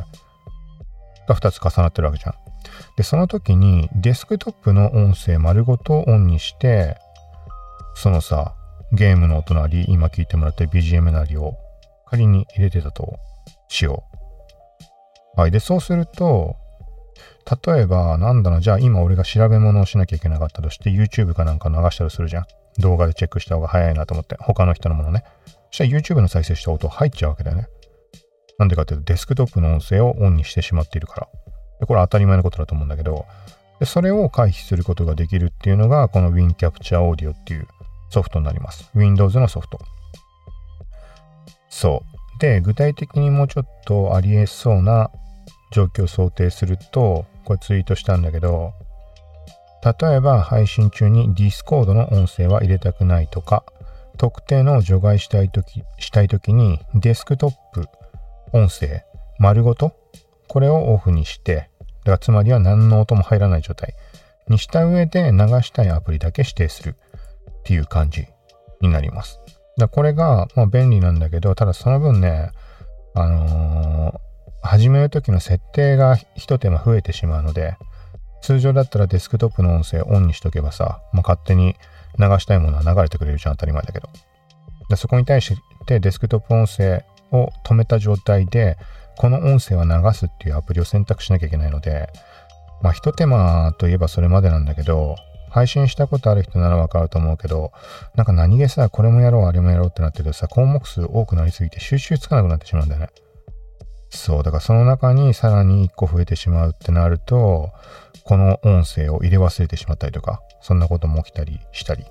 [1.29, 2.35] が2つ重なってるわけじゃん。
[2.97, 6.99] で、その時にデスクトップの音声丸ごとオンにして、
[7.95, 8.55] そのさ、
[8.93, 11.57] ゲームの音なり、今聞いてもらった BGM なりを
[12.07, 13.19] 仮に入れてたと
[13.69, 14.05] しよ
[15.37, 15.41] う。
[15.41, 15.51] はい。
[15.51, 16.57] で、そうすると、
[17.65, 22.47] 例えば、なんだろう、じゃあ今俺が調べ物をしなきゃいけなかったとして、YouTube かなんか流したりするじゃん。
[22.79, 25.25] 動画でチェックした方が早いなと思って、他の人のものね。
[25.71, 27.69] そしたら YouTube の再生した音入っちゃうわけだよね。
[28.59, 31.29] なんでかっていうと、デスクトップの音声をオンにしてしまっているから。
[31.79, 33.27] でこれ当たり前のことだと思うんだけど、
[33.79, 37.69] でそれを回避することができるっていうのが、この WinCapture Audio っていう
[38.11, 38.91] ソフトになります。
[38.95, 39.79] Windows のソフト。
[41.69, 42.03] そ
[42.37, 42.41] う。
[42.41, 45.11] で、具体的にもうちょっとありえそうな
[45.73, 48.75] 状況を想定すると、これツイートしたんだけど、
[49.85, 53.65] 例えば配信中に Discord の音声は入れたくないとか、
[54.17, 57.89] 特定の除外したいとき、したいときにデスクトップ
[58.53, 59.05] 音声
[59.39, 59.93] 丸ごと
[60.49, 61.71] これをオフにして、
[62.05, 63.95] だからつまりは何の音も入らない状態
[64.49, 66.97] にした上で流したいアプリだけ指定する
[67.61, 68.27] っていう感じ
[68.81, 69.41] になります。
[69.77, 72.51] だこれが、まあ、便利なんだけど、ただその分ね、
[73.15, 74.21] あの、
[74.67, 77.77] 始める時の設定が一手間増えてしまうので、
[78.43, 81.75] 通常だったらデスクトップの音声オンにしとけばさ、もう勝手に
[82.19, 84.09] 流したいものは流れてくれるじゃん、当たり前だけど。
[84.89, 88.77] でそこに対してデスクトップ音声を止めた状態で、
[89.17, 92.09] この音声は流すっていうアプリを選択しなきゃいけないので、
[92.83, 95.17] まあ一手間といえばそれまでなんだけど、
[95.51, 97.73] 配信したことある人ならわかると思うけど、
[98.15, 103.09] なんか何気さ、これもやろう、あれもやろうってなってるとさ、項目数多くなりすぎて収集つかなくなってしまうんだよね。
[104.11, 107.71] そう、だからその中にさらに1個増えてしまうってなると、
[108.25, 112.05] この音声を入れ忘れてしまったりとか、そんなことも起きたりしたり、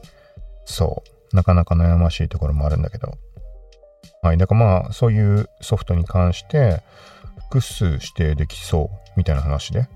[0.65, 3.13] そう、なかなか悩ましいところもあるんだけど、
[4.21, 6.81] はい、だからまあ、そういうソフトに関して、
[7.49, 9.87] 複数指定できそうみたいな話で、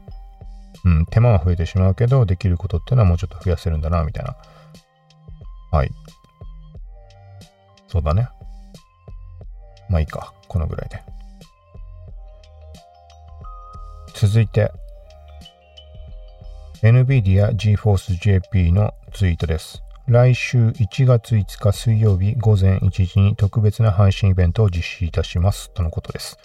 [0.85, 4.35] うん、手間は増えてしまうけど、できることっていうのはもうちょっと増やせるんだな、みたいな。
[5.71, 5.91] はい。
[7.87, 8.29] そうだね。
[9.89, 10.33] まあいいか。
[10.47, 11.01] このぐらいで。
[14.21, 14.69] 続いて、
[16.81, 19.81] NVIDIA GeForce JP のツイートです。
[20.07, 25.71] 来週1月5日水曜日午前1時に特別な配信イベントを実施いたします。
[25.71, 26.37] とのことです。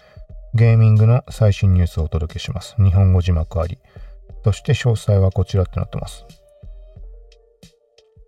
[0.54, 2.76] ゲーミングの最新ニュースをお届けします。
[2.76, 3.80] 日本語字幕あり。
[4.44, 6.24] そして詳細はこちらってなってます。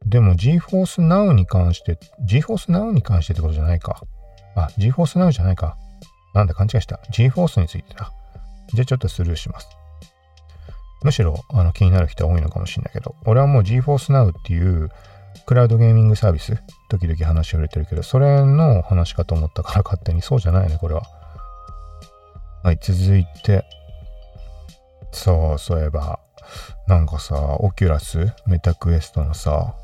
[0.06, 4.02] でも GForce Now に関して、GForce Now に関してってことじゃないか。
[4.56, 5.76] あ、GForce Now じゃないか。
[6.34, 7.00] なんだ勘違いした。
[7.12, 8.10] GForce についてだ。
[8.74, 9.68] じゃあちょっとスルーします。
[11.02, 14.90] むしろあの気になる人は多いのかもしれないけど、俺はもう GeForce Now っていう
[15.46, 21.02] クラウドゲーミングサービス、時々話を入れてるけど、それの話かと思ったから勝手にそうじゃないね、これは。
[22.64, 23.64] はい、続いて、
[25.12, 26.18] そう、そういえば、
[26.88, 29.74] なんかさ、 Oculus、Meta Questのさ、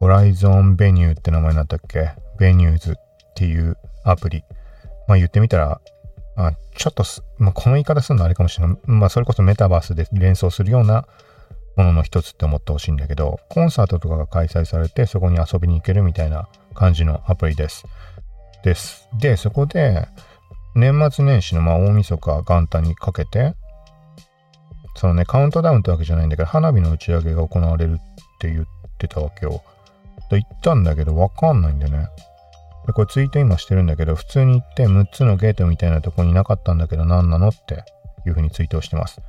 [0.00, 2.10] Horizon Venueって名前になったっけ？
[2.38, 2.94] Venuesっ
[3.34, 4.44] ていうアプリ。
[5.06, 5.80] まあ言ってみたら、
[6.40, 7.02] あちょっと
[7.38, 8.78] まあ、この言い方するのあれかもしれない。
[8.86, 11.04] まあそれこそメタバースで連想するような
[11.76, 17.84] ものの一つって思ってほしいんだけど、コンサートとかが開催されてそこに遊びに行けるみたいな感じのアプリです。
[18.62, 19.08] です。
[19.18, 20.06] で、そこで
[20.76, 23.54] 年末年始のまあ大晦日元旦にかけて、
[24.94, 27.96] そのね、カウントダウンってわけじゃないんだけど、花火の打ち上げが行われるっ
[28.38, 28.66] て言っ
[28.98, 29.62] てたわけよ。
[30.30, 32.08] と言ったんだけど、わかんないんだよね。
[32.88, 37.84] で、これツイート今してるんだけど、普通に行って6つのゲートみたいなとこになかったんだけど、何なのって
[38.26, 39.20] いう風にツイートをしてます。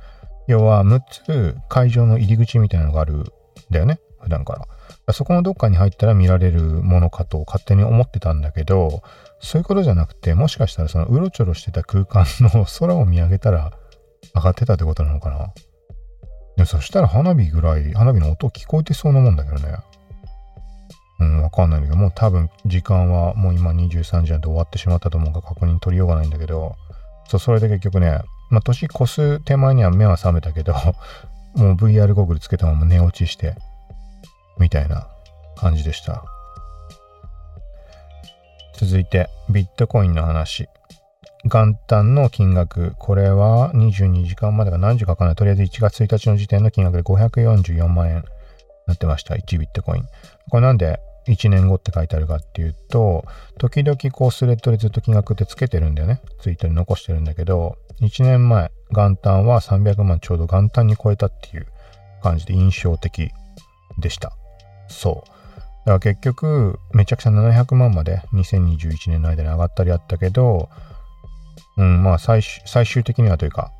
[0.46, 3.24] 要は、6つ会場の入り口みたいなのがあるん
[3.70, 4.00] だよね。
[4.18, 4.66] 普段か
[5.06, 5.12] ら。
[5.12, 9.02] そこのどっかに入ったら見られるものかと勝手に思ってたんだけど、
[9.40, 13.72] そういうことじゃなくて、もしかしたらそのうろちょろしてた空間の空を見上げたら
[14.34, 15.52] 上がってたってことなのかな。
[16.56, 19.76] でそしたら花火ぐらい、花火の音聞こえてそうなもんだけどね。
[21.20, 26.76] うん、わかんないんだけど、もう多分時間はもう今23時なんで終わってしまったと思うから確認取りようがないんだけど、
[27.28, 30.74] そう、それで結局ね、まあ年越す手前には目は覚めたけど、
[31.54, 33.54] もう VR ゴーグルつけたまま寝落ちして、
[34.58, 35.08] みたいな
[35.56, 36.24] 感じでした。
[38.78, 40.68] 続いて、ビットコインの話。
[41.44, 45.36] 元旦の金額、これは22時間までが何時かかんない。
[45.36, 48.24] とりあえず1月1日の時点の金額で544万円
[48.86, 49.34] なってました。
[49.34, 50.04] 1ビットコイン。
[50.50, 53.24] これなんで1年後って書いてあるかっていうと、
[53.58, 56.20] 時々こうスレッドでずっと金額ってつけてるんだよね。
[56.40, 61.66] ツイートに残してるんだけど、1年前、元旦は300万ちょうど元旦に超えたっていう
[62.22, 63.30] 感じで印象的
[63.98, 64.32] でした。
[64.88, 65.30] そう。
[65.80, 70.68] だから結局、めちゃくちゃ700万まで2021年の間に上がったりあったけど、
[71.76, 73.70] うん、まあ最最終的にはというか、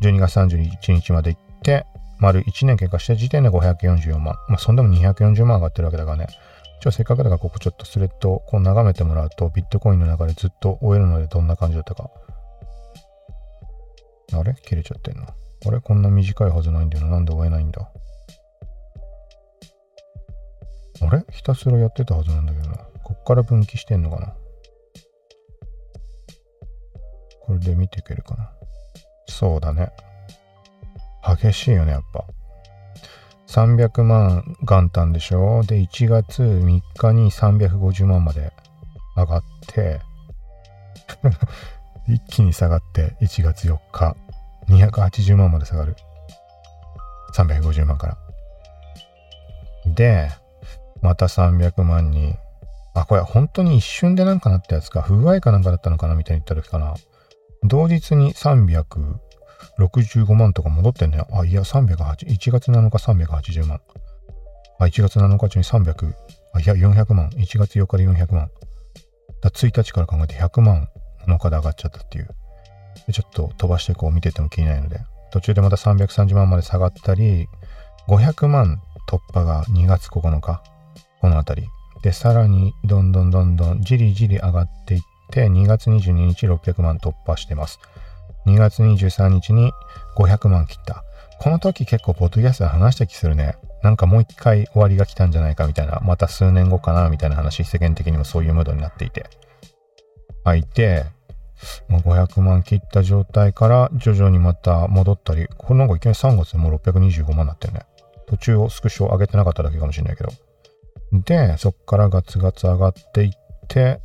[0.00, 1.86] 12月31日まで行って、
[2.20, 4.36] 丸1年経過した時点で544万。
[4.48, 6.26] まあ、そんでも240万上がってるわけだからね。
[6.80, 12.10] ちょ、せっかくだからここちょっとスレッドこう眺めてもらうと、ビットコインの中でずっと終えるのでどんな感じだったか。
[14.32, 14.54] あれ？
[14.54, 15.26] 切れちゃってんの？
[15.26, 15.80] あれ？
[15.80, 17.12] こんな短いはずないんだよな。
[17.12, 17.90] なんで終えないんだ？
[21.00, 21.24] あれ？
[21.30, 22.76] ひたすらやってたはずなんだけどな。
[23.02, 24.34] こっから分岐してんのかな？
[27.40, 28.52] これで見ていけるかな
[29.26, 29.90] そうだね。
[31.24, 32.24] 激しいよね、やっぱ。
[33.48, 35.62] 300万元旦でしょ？
[35.64, 38.52] で、1月3日に350万まで
[39.16, 40.00] 上がって
[42.06, 44.16] 一気に下がって1月4日
[44.68, 45.96] 280万まで下がる。
[47.34, 48.18] 350万から。
[49.86, 50.30] で、
[51.02, 52.34] また300万に、
[52.94, 56.94] あ、これ本当に一瞬でなんかなったやつか、不具合かなんかだったのかなみたいに言った時かな。
[57.62, 58.84] 同日に300
[59.78, 61.22] 65万とか戻ってんね。
[61.32, 63.80] あ、いや、308、1月7日380万。
[64.80, 66.12] あ、1月7日中に300、
[66.54, 67.30] あ、いや、400万。
[67.30, 68.50] 1月4日で400万。
[69.40, 70.88] だ1日から考えて100万
[71.26, 72.28] 7日で上がっちゃったっていう。
[73.12, 77.48] ちょっと飛ばしてこう見てても気にないので、途中でまた330万まで下がったり、
[78.08, 80.62] 500万突破が2月9日、
[81.20, 81.68] この辺り。
[82.02, 87.78] で、さらにどんどんどんどんじりじり上がっていって、2月22日600万突破してます。
[88.46, 89.72] 2月23日に
[90.16, 91.04] 500万切った。
[91.40, 93.56] この時結構ポッドキャストで話した気するね。
[93.82, 99.26] なんかもう一回終わりが来たんじゃないかみたいな、また数年後かなみたいな話、世間的にもそういうムードになっていて。
[100.44, 101.04] はいて、
[101.90, 107.80] 500万切った状態から徐々にまた戻ったり、これなんかいきなり3月でもう625万になってるね。
[108.26, 110.30] 途中をスクショ上げてなかっただけかもしれないけど。
[111.12, 113.30] で、そっからガツガツ上がっていっ
[113.68, 114.00] て、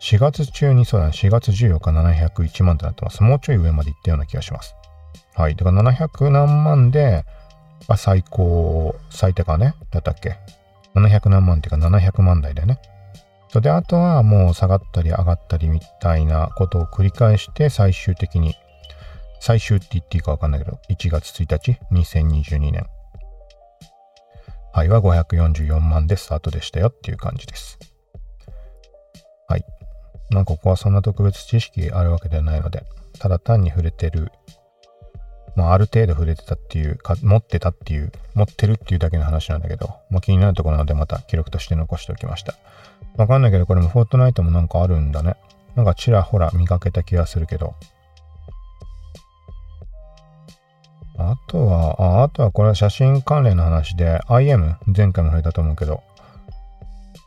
[0.00, 3.22] 4月中にそうだね、4月14日701万となってます。
[3.22, 4.74] もうちょい上まで行ったような気がします。
[5.34, 5.56] はい。
[5.56, 7.24] だから700何万で、
[7.88, 10.38] あ、最高、最低かね、だったっけ
[10.94, 12.78] ?700 何万っていうか700万台だよね。
[13.48, 18.54] それで、あとはもう下がったり上がったりみたいなことを繰り返して、最終的に、
[19.40, 22.86] 最終って言っていいかわかんないけど、1月1日、2022年。
[24.72, 27.78] はい、は544万でスタートでしたよっていう感じです。
[29.48, 29.64] はい。
[30.30, 32.84] まあ、ここはそんな特別知識あるわけではないので、
[33.18, 34.30] ただ単に触れてる、
[35.54, 42.54] まあ、ある程度触れてたっていうか、持ってたっていう、持ってるっていうだけの話なんだけど、まあ、気になるところなのでまた記録として残しておきました。
[43.16, 45.36] わかんないけど、これもフォートナイトもなんかあるんだね。
[45.74, 47.74] なんかちらほら見かけた気がするけど。
[51.18, 56.02] あとは、ああとはこれは写真関連の話で、IM、前回も触れたと思うけど、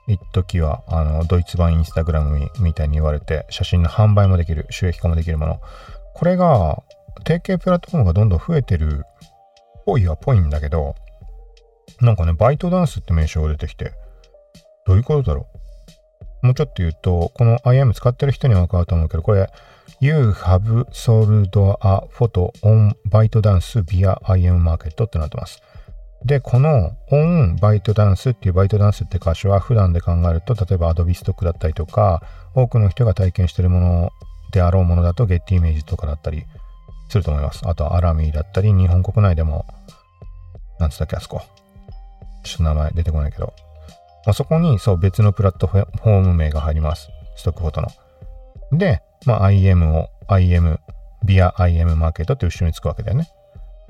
[0.09, 5.61] 一時は、あの、ドイツ版インスタグラムみたいに言われて、写真の販売もできる、収益化もできるもの。
[6.15, 6.81] これが、
[7.27, 10.95] 提携プラットフォームがどんどん増えてるっぽいはぽいんだけど、
[12.01, 13.91] なんかね、バイトダンスって名称が出てきて、
[14.85, 15.47] どういうことだろ
[16.41, 16.45] う？
[16.47, 19.49] もうちょっと言うと、この IM 使ってる人にはわかると思うけど、これ、
[19.99, 21.49] You have sold
[21.81, 25.61] a photo on ByteDance via IM Market ってなってます。
[26.25, 32.21] で、この on バイトダンスっていうバイトダンスって箇所は普段で考えると、例えば Adobe Stock だったりとか、
[32.55, 34.11] 多くの人が体験してるもの
[34.51, 36.45] であろうものだと Get イメージとかだったり
[37.09, 37.61] すると思います。
[37.67, 39.65] あとアラミーだったり、日本国内でも、
[40.79, 41.41] なんつったっけ、あそこ。
[42.43, 43.53] ちょっと名前出てこないけど。
[44.25, 47.09] まあ、そこに、そう、別のプラットフォーム名が入ります。
[47.35, 47.89] ストックフォトの。
[48.77, 50.79] で、まあ、IM を IM、
[51.23, 53.29] ビア IM マーケットって後ろにつくわけだよね。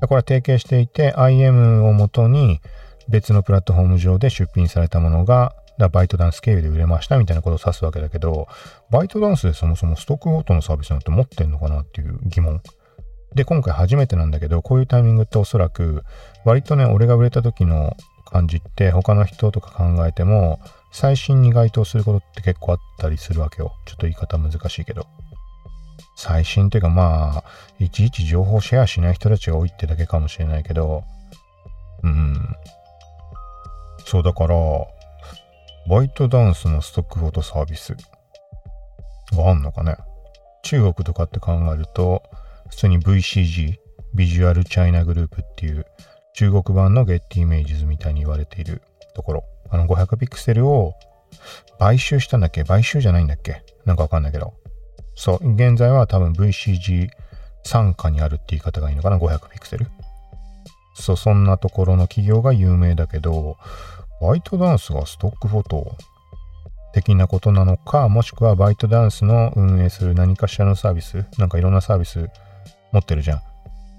[0.02, 2.62] これは提携していて、IM をもとに
[3.10, 5.56] 別のプラットフォーム上で出品されたものが、
[5.92, 8.48] バイトダンス経由で売れましたみたいなことを指すわけだけど、
[8.90, 12.62] バイトダンスでそもそもストックごとのサービスなんて持ってんのかなっていう疑問。
[13.34, 16.04] で、今回初めてなんだけど、こういうタイミングっておそらく、
[16.44, 20.60] 割とね、俺が売れた時の感じって他の人とか考えても、
[20.92, 23.74] 最新に該当することって結構あったりするわけよ。
[23.86, 25.08] ちょっと言い方難しいけど。
[26.22, 27.44] 最新っていうかまあ、
[27.80, 31.06] いちいち情報シェアしない人たちが多いってだけかもしれないけど、
[32.04, 32.56] うん。
[34.06, 34.58] そうだから、
[35.88, 37.96] バイトダンスのストックフォトサービス
[39.34, 39.96] があんのかね？
[40.64, 42.22] 中国とかって考えると、
[42.70, 43.78] 普通に VCG、
[44.14, 45.86] ビジュアルチャイナグループっていう
[46.34, 48.82] 中国版のゲッティイメージズみたいに言われている
[49.16, 49.46] ところ。
[49.70, 50.96] あの500ピクセルを
[51.80, 52.66] 買収したんだっけ？
[52.66, 53.64] 買収じゃないんだっけ？
[53.86, 54.54] なんかわかんないけど。
[55.20, 57.10] そう、現在は多分 VCG
[57.66, 59.88] 傘下にあるって言い方がいいのかな ?500 ピクセル。
[60.94, 63.58] そう、そんなところの企業が有名だけど、
[64.22, 65.98] バイトダンスがストックフォト
[66.94, 72.30] 的なことなのか、もしくはバイトダンスの運営する何かしらのサービス、なんかいろんなサービス
[72.94, 73.42] 持ってるじゃん。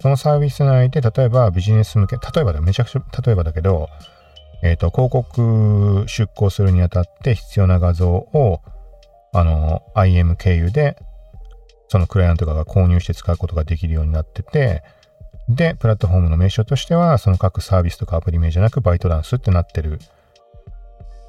[0.01, 3.91] そのサービス内で、例えばビジネス向け、例えばだ、めちゃくちゃ例えばだけど、
[4.63, 8.63] えっ、ー、と、広告出稿するにあたって必要な画像を、
[9.35, 10.97] あの、IM 経由で
[11.91, 14.85] そのクライアントが購入して使うことができるようになってて、
[15.49, 19.99] で、プラットフォームの名称としては、その各サービスとかアプリ名じゃなくバイトダンスってなってる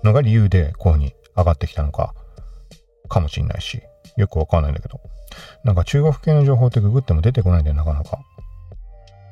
[0.04, 2.14] のが理由でこういうに上がってきたのか、
[3.10, 3.82] かもしんないし、
[4.18, 5.02] よくわかんないんだけど。
[5.64, 8.20] なんか中国系の情報ってググっても出てこないんだよ、なかなか。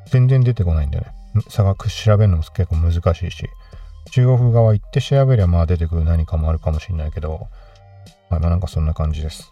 [0.08, 1.12] 全然出てこないんだよね。
[1.50, 3.48] 差額調べるのも結構難しいし、
[4.10, 7.50] 中国側行って調べりゃまあ出てくる何かもあるかもしんないけど、
[8.32, 9.52] まあなんかそんな感じです。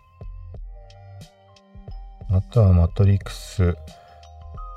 [2.30, 3.76] あとはマトリックス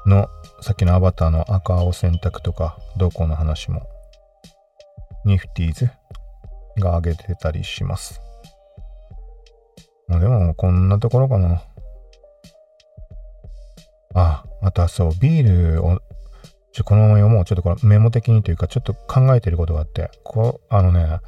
[0.06, 0.28] の
[0.60, 3.86] さっきのアバターの赤青選択とかどこの話も
[5.24, 5.90] ニフティーズ
[6.78, 8.20] が上げてたりします。
[10.08, 11.62] まあでもこんなところかな。
[14.14, 16.00] あ、あとはそう、ビールを
[16.72, 17.44] ちょこのまま読もう。
[17.44, 21.20] ちょっとこれメモ的にというかちょっと考えてることがあって、こう、あのね、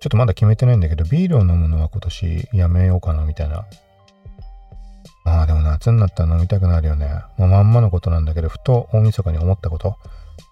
[0.00, 3.66] ちょっとまだ決めてないんだけど、ビールを飲むのは今年やめようかなみたいな
[5.24, 7.08] ああ、でも夏になったら飲みたくなるよね。
[7.38, 9.96] まあ、まんまのことなんだけど、ふと大晦日に思ったこと。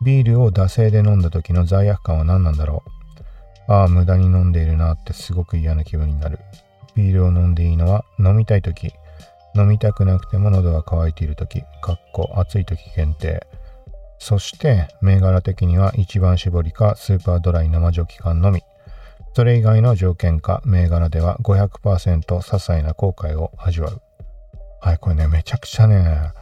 [0.03, 2.83] ビールを惰性で飲んだ時の罪悪感は何なんだろ
[3.69, 3.73] う。
[3.73, 6.39] ああ、無駄に飲んでいるなってすごく嫌な気分になる。
[6.97, 8.93] ビールを飲んでいいのは飲みたい時。
[9.55, 11.63] 飲みたくなくても喉が渇いている時。
[11.83, 13.47] かっこ暑い時限定。
[14.19, 18.63] そして、銘柄的には一番搾りかスーパードライ生ジョッキ缶のみ。
[19.35, 24.01] それ以外の条件か銘柄では500%些細な後悔を味わう。
[24.85, 26.33] はい、これね、めちゃくちゃね、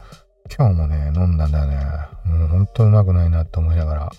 [0.57, 1.77] 今日もね、飲んだんだよね。
[2.25, 4.11] もうほんとうまくないなって思いながら。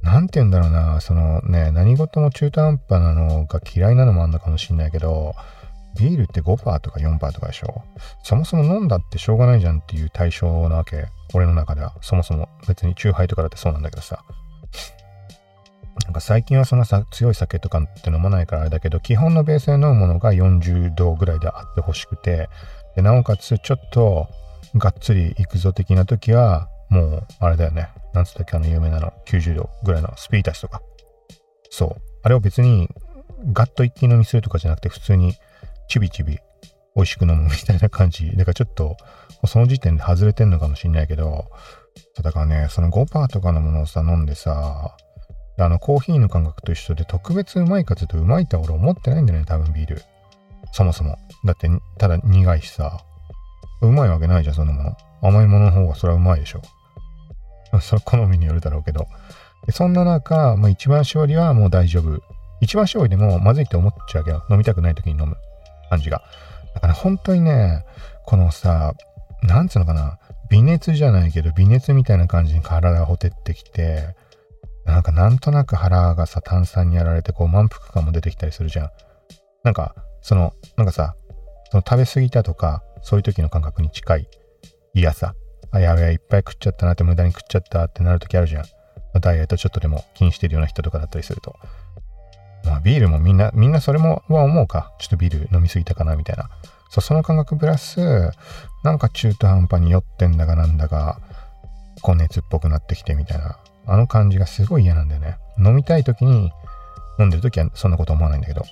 [0.00, 5.34] なんて言うんだろうな、そのね、何事も中途半端なのが嫌いなのもあんのかもしんないけど、
[5.98, 7.82] ビールって5%とか4%とかでしょ？
[8.22, 11.06] そもそも飲んだってしょうがないじゃんっていう対象なわけ。
[11.34, 11.96] 俺の中では。
[12.00, 14.22] そもそも別にチューハイとかだってそうなんだけどさ。
[16.04, 22.48] なんか最近はそんなさ強い酒とかって飲まないからあれだけど、基本のベースで飲むものが40度ぐらいであってほしくて、
[22.98, 24.26] で、なおかつ、ちょっと、
[24.74, 27.90] がっつり行くぞ的な時は、もう、あれだよね。
[28.12, 30.82] なんつったっけ、あの有名なの、90度ぐらいのスピータスとか。
[31.70, 32.02] そう。
[32.24, 32.88] あれを別に、
[33.52, 35.34] ガッと一気飲みするとかじゃなくて、普通に、
[35.86, 36.40] ちびちび、
[36.96, 38.36] 美味しく飲むみたいな感じ。
[38.36, 38.96] だからちょっと、
[39.46, 41.52] その時点で外れてんのかもしんないけど、
[42.20, 44.96] だからね、その5%とかのものをさ、飲んでさ、
[45.56, 50.02] あの、コーヒーの感覚と一緒で特別うまいかちょっとうまいって俺思ってないんだよね、多分ビール。
[50.78, 51.18] そもそも。
[51.44, 51.68] だって、
[51.98, 53.00] ただ苦いしさ。
[53.80, 54.96] うまいわけないじゃん、そんなもの。
[55.22, 56.62] 甘いものの方がそれはうまいでしょ。
[57.80, 59.08] それ好みによるだろうけど。
[59.66, 62.22] でそんな中、まあ、一番勝利はもう大丈夫。
[62.60, 65.36] 一番勝利でもまずいって思っちゃうけど、飲みたくない時に飲む
[65.90, 66.22] 感じが。
[66.74, 67.84] だから本当にね、
[68.24, 68.94] このさ、
[69.42, 74.14] なんつうのかな、微熱じゃないけど、微熱みたいな感じに体がほてってきて、
[74.84, 78.90] なんかなんとなく腹がさ、炭酸にやられて、こう満腹感も出てきたりするじゃん。
[79.64, 79.96] なんか、
[80.28, 81.16] その、なんかさ、
[81.70, 84.28] その食べ過ぎたとか、そういう時の感覚に近い
[84.92, 85.34] 嫌さ。
[85.70, 88.64] あ、やべえ、いっぱい食っちゃったなって無駄に食っちゃったってなる時あるじゃん。
[89.22, 91.56] ダイエットちょっとでも気にしてるような人とかだったりすると。
[92.66, 94.92] まあビールもみんな、みんなそれもは思うか。
[94.98, 96.50] ちょっとビール飲みすぎたかなみたいな。
[96.90, 98.30] そう、その感覚プラス、
[98.84, 101.22] なんか中途半端に酔ってんだかなんだか、
[102.02, 103.58] こう熱っぽくなってきてみたいな。
[103.86, 105.38] あの感じがすごい嫌なんだよね。
[105.58, 106.52] 飲みたい時に、
[107.18, 108.66] 飲んでる時はそんなこと思わないんだけど。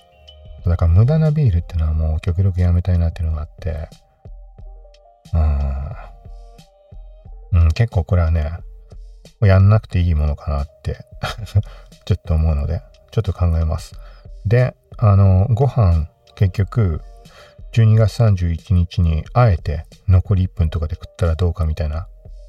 [0.70, 3.88] だから無駄なビールってのはもう極力やめたいなっていうのがあって、
[7.52, 8.52] うん、うん、結構これはね、
[9.40, 11.04] やんなくていいものかなって
[12.04, 13.94] ちょっと思うので、ちょっと考えます。
[14.44, 17.02] で、あの、ご飯、結局、
[17.72, 22.08] 12月31日にあえて残り1分とかで食ったらどうかみたいな、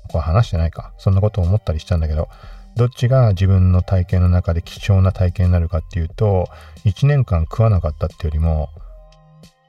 [0.10, 0.94] これ話してないか。
[0.98, 2.30] そんなことを思ったりしたんだけど、
[2.78, 6.48] どっちが自分の体験の中で貴重な体験になるかっていうと、
[6.86, 8.70] 1年間食わなかったってよりも、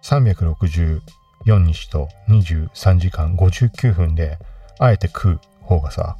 [0.03, 1.01] 364
[1.45, 4.39] 日と23時間59分で、
[4.79, 6.17] あえて食う方がさ、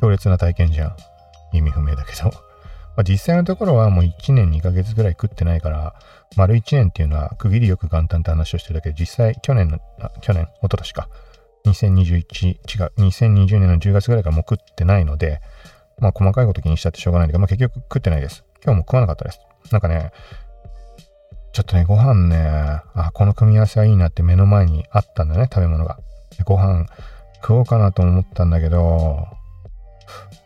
[0.00, 0.96] 強烈な体験じゃん。
[1.52, 2.30] 意味不明だけど。
[2.96, 5.94] まあ、実際のところはもう1年2ヶ月ぐらい食ってないから、
[6.36, 11.08] 丸1年っていうのは区切りよく元旦って話をしてるだけで、実際去年の、あ去年、一昨年か。
[11.66, 15.42] 2021、違う、2020年の10月ぐらいからもう食ってないので、
[15.98, 18.44] まあ細かいこと気にしたってしょうがないんだけど、まあ結局食ってないです。
[18.64, 19.40] 今日も食わなかったです。
[19.70, 20.12] なんかね、
[21.52, 25.98] ちょっとね、ご飯ね、あ、この組み合わせはいいなって目の前にあったんだね、食べ物が。
[26.44, 26.86] ご飯
[27.42, 29.26] 食おうかなと思ったんだけど、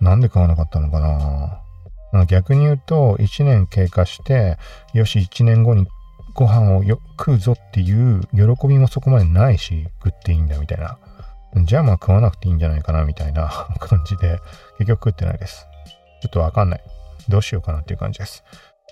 [0.00, 4.58] なんで食わなかったのかな逆に言うと、1年経過して、
[4.94, 5.86] よし、1年後に
[6.34, 10.98] ご飯をよ食うぞっていう喜びもそこまでないし、食っていいんだみたいな。
[11.64, 13.48] じゃあまあ食わなくていいんじゃないかなみたいな
[13.80, 14.40] 感じで、
[14.78, 15.66] 結局食ってないです。
[16.20, 16.82] ちょっとわかんない。
[17.28, 18.44] どうしようかなっていう感じです。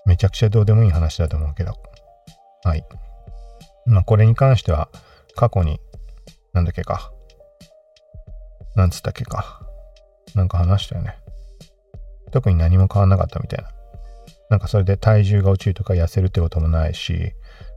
[0.07, 1.75] めちゃくちゃどうでもいい話だと思うけど。
[2.65, 2.85] はい。
[3.87, 4.89] まあこれに関しては、
[5.37, 5.81] 過去に、
[6.53, 7.13] なんだっけか。
[8.75, 9.61] なんつったっけか。
[10.35, 11.17] なんか話したよね。
[12.33, 13.71] 特に何も変わんなかったみたいな。
[14.51, 17.33] なんかそれで体重が落ちるとか痩せるってこともないし、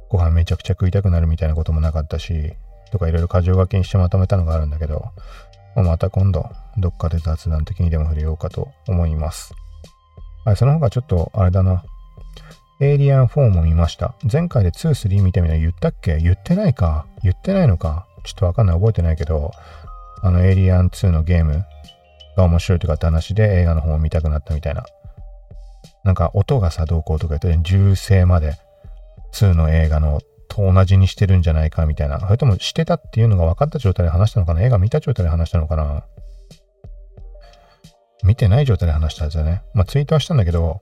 [0.10, 2.54] ご飯めちゃくちゃ食いたくなるみたいなこともなかったし、
[2.92, 5.12] とかいろいろ箇条書きにしてまとめたのがあるんだけど、
[5.76, 9.54] また今度、どっかで雑談的にでも触れようかと思います。
[10.46, 11.84] はい、その他ちょっと、あれだな。
[12.80, 14.16] エイリアン4も見ました。
[14.32, 16.18] 前回で2、3見てみたら言ったっけ？
[16.18, 18.76] 言ってないか言ってないのかちょっとわかんない。
[18.76, 19.52] 覚えてないけど、
[20.22, 21.66] あの、エイリアン2のゲーム、
[22.38, 24.86] が面白いとかって話で映画の方を見たくなったみたいな。
[26.04, 28.54] なんか音がさ、どうこうとか言って、銃声まで
[29.34, 32.20] 2の映画のと同じにしてるんじゃないかみたいな。
[32.20, 34.62] それともしてたっていうのが分かった状態で話したのかな？
[34.62, 36.04] 映画見た状態で話したのかな？
[38.24, 39.62] 見てない状態で話したんですよね。
[39.74, 40.82] まあツイートはしたんだけど、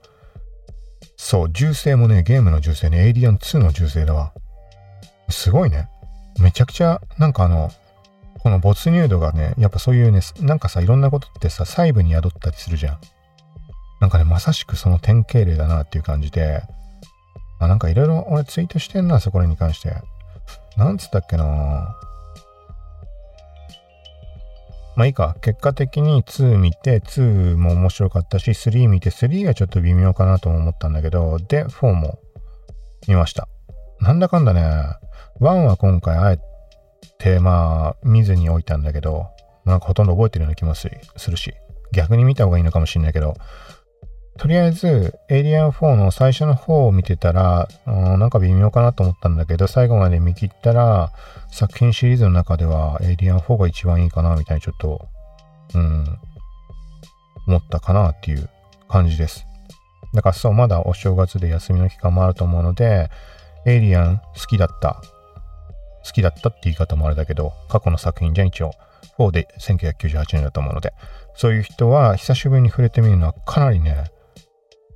[1.17, 4.33] そう、銃声もね、ゲームの銃声ね、エイリアン2の銃声だわ。
[5.29, 5.89] すごいね。
[6.39, 7.71] めちゃくちゃ、なんかあの、
[8.39, 12.99] この没入度がね、やっぱそういうね、なんかさ、いろんなことってさ、細部に宿ったりするじゃん。
[14.01, 16.61] なんかね、まさしくその典型例だなっていう感じで、
[17.59, 19.95] あ、なんかいろいろ俺ツイートしてんな、そこらに関して。
[20.77, 21.95] なんつったっけな
[24.95, 25.35] まあいいか。
[25.41, 32.19] 結果的に2見て、2も面白かったし、3見て、3がちょっと微妙かなとも思ったんだけど、で、4も
[33.07, 33.47] 見ました。
[33.99, 34.61] なんだかんだね、
[35.41, 36.39] 1は今回あえ
[37.17, 39.27] て、まあ、見ずに置いたんだけど、
[39.65, 41.53] なんかほとんど覚えてるような気もするし、
[41.91, 43.35] 逆に見た方がいいのかもしれないけど、
[44.37, 51.11] とりあえず、エイリアン4の最初の方を見てたら、うん、なんか微妙かなと思ったんだけど、最後まで見切ったら、
[51.51, 55.07] 作品シリーズの中では、エイリアン4が一番いいかな、みたいにちょっと、
[55.73, 56.05] うん、
[57.47, 58.49] 思ったかなっていう
[58.89, 59.45] 感じです。
[60.13, 63.09] だからそう、まだお正月で休みの期間もあると思うので、
[63.65, 65.01] エイリアン好きだった。
[66.05, 68.71] 好きだったって言い方もあれだけど、過去の作品じゃん一応。
[69.17, 70.93] 4で1998年だと思うので、
[71.35, 74.05] そういう人は久しぶりに触れてみるのはかなりね、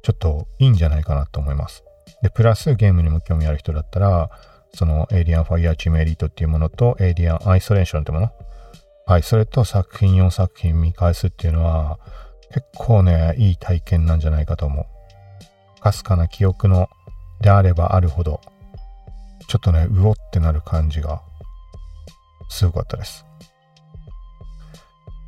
[0.10, 1.84] ちょっといいんじゃないかなと思います。
[2.24, 4.32] で、プラスゲームにも興味ある人だったら、
[4.74, 8.32] その Alien Fireteam Eliteっていうものと Alien Isolationってもの
[9.06, 12.00] はい、それと作品4作品見返すっていうのは
[12.52, 15.82] 結構ね、いい体験なんじゃないかと思う。
[15.82, 16.90] かすかな記憶の
[17.42, 18.42] であればあるほど
[19.48, 21.22] ちょっとね、うおってなる感じが、
[22.50, 23.26] すごかったです。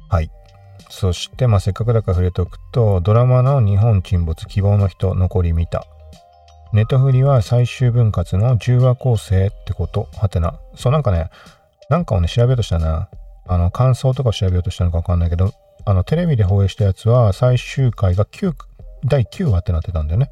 [0.09, 0.31] はい。
[0.91, 5.87] そして、まあ、せっかくだから触れておくと、ドラマの日本沈没希望の人残り見た。
[6.73, 10.59] ネトフリは最終分割の10話構成ってことはてな。
[10.75, 11.29] そう、なんかね、
[11.89, 13.09] なんかをね、調べようとしたな、
[13.47, 15.53] あの、感想とか調べようとしたのかわかんないけど、
[15.85, 18.53] あの、テレビで放映したやつは最終回が9、
[19.05, 20.29] 第9話ってなってたんだよね。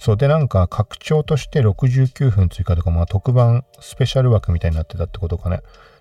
[0.00, 5.60] そうでなんか拡張として69分追加とか、まあ、特番スペシャル枠みたいになってたってことかね。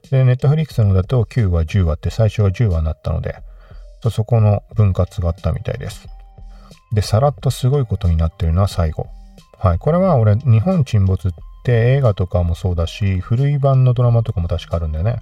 [0.09, 3.35] で、ネットフリックスのだと9話、10話って最初は10話になったので、
[4.09, 6.07] そこの分割があったみたいです。
[6.93, 9.07] で、さらっとすごいことになってるのは最後。
[9.57, 9.79] はい。
[9.79, 11.31] これは俺、日本沈没っ
[11.65, 15.17] て映画とかもそうだし、古い版のドラマとかも確かあるんだよね。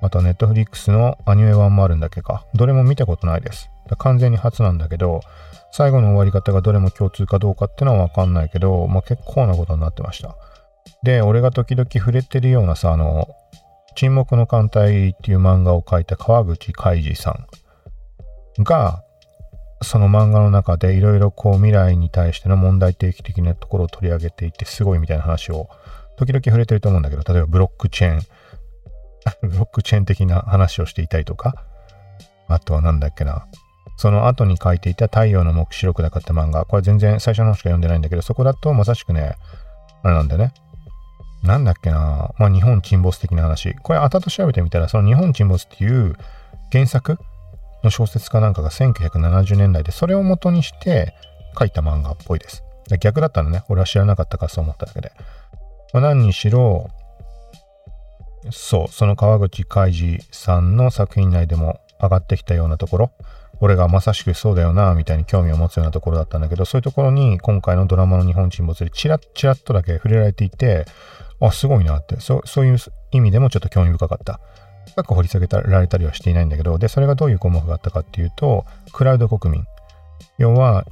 [0.00, 2.46] またネットフリックスのアニメ版もあるんだけか。
[2.54, 3.70] どれも見たことないです。
[3.98, 5.20] 完全に初なんだけど、
[5.76, 10.36] 最後の終わり方がどれも共通かどうかってのはわかんないけど、まあ、結構なことになってました。
[11.02, 13.26] で、俺が時々触れてるようなさ、あの、
[13.96, 17.36] 沈黙の艦隊っていう漫画を描いた川口海二さ
[18.56, 19.02] んが、
[19.82, 25.68] その漫画の中でいろいろこう未来に対しての問題提起的なところを取り上げていてすごいみたいな話を
[26.16, 28.20] 時々触れてると思うんだけど、例えばブロックチェーン、
[29.50, 31.64] ブロックチェーン的な話をしていたりとか、
[32.46, 33.48] あとはなんだっけな、
[33.96, 39.34] その後に書いていた太陽の目視録だかって漫画、これ全然最初の方しか読んでないんだけど、そこだとまさしくね、
[40.02, 40.52] あれなんだよね。
[41.42, 43.74] なんだっけなまあ日本沈没的な話。
[43.82, 46.16] これ後々調べてみたら、その日本沈没っていう
[46.72, 47.18] 原作
[47.82, 51.14] の小説家なんかが1970年代で、それを元にして
[51.58, 52.64] 書いた漫画っぽいです。
[53.00, 53.62] 逆だったのね。
[53.68, 55.12] 俺は知らなかったからそう思っただけで。
[55.92, 56.90] まあ、何にしろ、
[58.50, 63.12] そう、その川口海二さんの作品内でも上がってきたようなところ、
[63.64, 70.84] 俺がまさしくそうだよな、みたいに興味を持つようなところだったんだけど、そういうところに今回のドラマの日本沈没でチラッチラッとだけ触れられていて、
[71.40, 72.78] あ、すごいなって、そそういう
[73.12, 74.38] 意味でもちょっと興味深かった。
[74.90, 79.64] 深く掘り下げられたりはしていないんだけど、で、それがどういう項目があったかっていうと、クラウド国民。
[80.36, 80.84] 要は、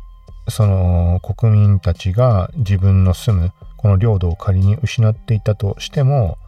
[0.48, 6.38] その国民たちが自分の住むこの領土を仮に失っていたとしても、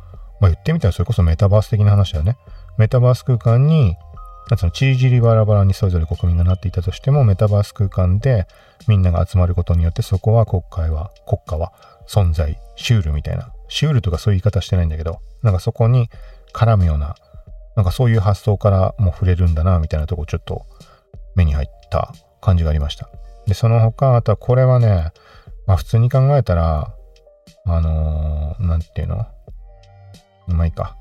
[0.40, 2.38] まあ、言ってみたらそれこそメタバース的な話だよね。
[2.78, 3.94] メタバース空間に
[4.50, 8.46] なんつうの、ちりじりバラバラにそれぞれ国民がなっていたとしても、メタバース空間で
[8.86, 11.72] みんなが集まることによって、そこは国会は、国家は
[12.06, 16.10] 存在、シュールみたいな、シュールとかそういう言い方してないんだけど、なんかそこに
[16.52, 17.14] 絡むような、
[17.76, 20.66] なんかそういう発想からも触れるんだな、みたいなとこちょっと
[21.34, 23.08] 目に入った感じがありました。
[23.46, 25.12] で、その他、あとはこれはね、
[25.66, 26.94] まあ普通に考えたら、
[27.66, 29.26] あのー、なんていうの？
[30.46, 30.96] まあいいか。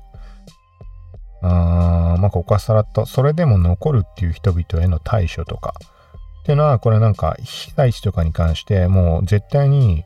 [1.46, 5.74] あまあ、ここはさらっと、それでも残るっていう人々への対処とか。
[6.40, 10.04] っていうのは、これなんか、被災地とかに関して、もう絶対に、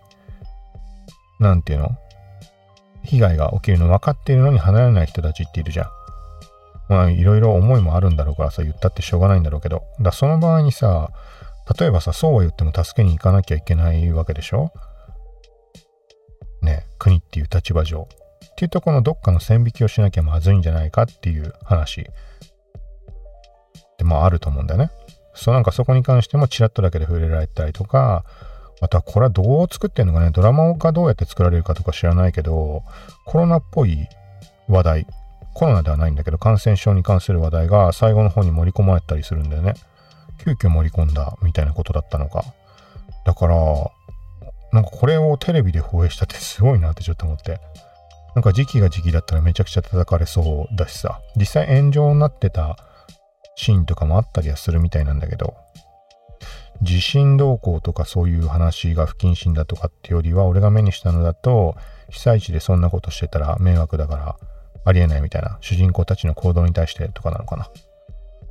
[1.38, 1.90] なんていうの？
[3.04, 5.88] 被害が起きるの分かっているのに離れない人たちっているじゃん。
[6.88, 9.84] まあ、いろいろ思いもあるんだろうからさ、言ったってしょうがないんだろうけど。
[10.00, 11.10] だその場合にさ、
[11.78, 14.72] 例えばさ、そうは言っても助けに行かなきゃいけないわけでしょ？
[16.62, 18.08] ね、国っていう立場上。
[18.44, 22.06] っていうとこのどっかの線引きをしなきゃまずいんじゃないかっていう話
[23.98, 24.90] でもああると思うんだよね。
[25.34, 28.24] そうなんかそこに関してもチラッとだけで触れられたりとか、
[28.80, 32.82] あとはこれはどう作ってんのかね、ドラマがどうやって作られるかとか知らないけど、
[33.24, 34.06] コロナっぽい
[34.68, 35.06] 話題、
[35.54, 39.74] コロナではないんだけど、感染症に関する話題が最後の方に盛り込まれたりするんだよね。
[40.44, 42.44] 急遽盛り込んだみたいなことだったのか。
[43.24, 43.56] だから、
[44.72, 47.60] なんかこれをテレビで放映したってすごいなってちょっと思って。
[48.38, 52.78] なんか時期が時期だったらめちゃくちゃ叩かれそうだしさ、実際炎上になってた
[53.56, 55.56] シーンとかもあったりはするみたいなんだけど、
[56.80, 61.74] 地震動向とかそういう話が不謹慎だとかってよりは、俺が目にしたのだと、
[62.10, 64.36] 被災地でそんなことしてたら迷惑だから
[64.84, 67.68] ありえないみたいな、主人公たちの行動に対してとかなのかな。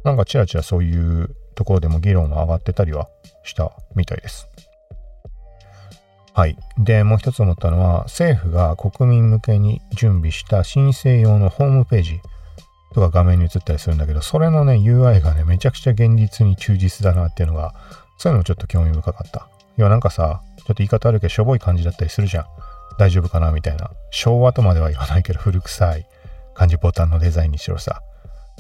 [0.04, 3.08] なんかチラチラそういうところでも議論が上がってたりは
[3.46, 4.50] したみたいです。
[6.38, 6.56] はい。
[6.78, 12.22] で、もう一つ思ったのは、政府が国民向けに準備した申請用のホームページ
[12.94, 17.74] とか画面に映ったりするんだけど、それのね、UI がね、めちゃくちゃ現実に忠実だなっていうのが、
[18.20, 19.50] そういうのもちょっと興味深かった。
[19.80, 22.46] いや、なんかさ、ちょっと言い方悪いけど、しょぼい感じだったりするじゃん。
[23.00, 23.90] 大丈夫かなみたいな。
[24.12, 26.06] 昭和とまでは言わないけど、古臭い
[26.54, 28.04] 感じボタンのデザインにしろさ。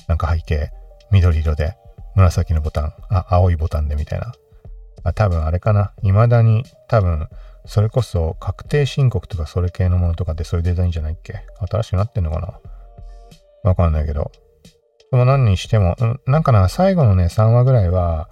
[0.07, 0.71] なんか背景、
[1.11, 1.75] 緑色で、
[2.15, 4.33] 紫のボタン、あ、青いボタンでみたいな。
[5.03, 5.93] あ、多分あれかな。
[6.01, 7.27] 未だに、多分、
[7.67, 11.45] それこそ確定申告とかそれ系のものとかってそういうデザインじゃないっけ？
[11.69, 12.59] 新しくなってんのかな？
[13.63, 14.31] わかんないけど。
[15.11, 15.95] でも何にしても、
[16.25, 18.29] なんかな、最後のね、3話ぐらいは、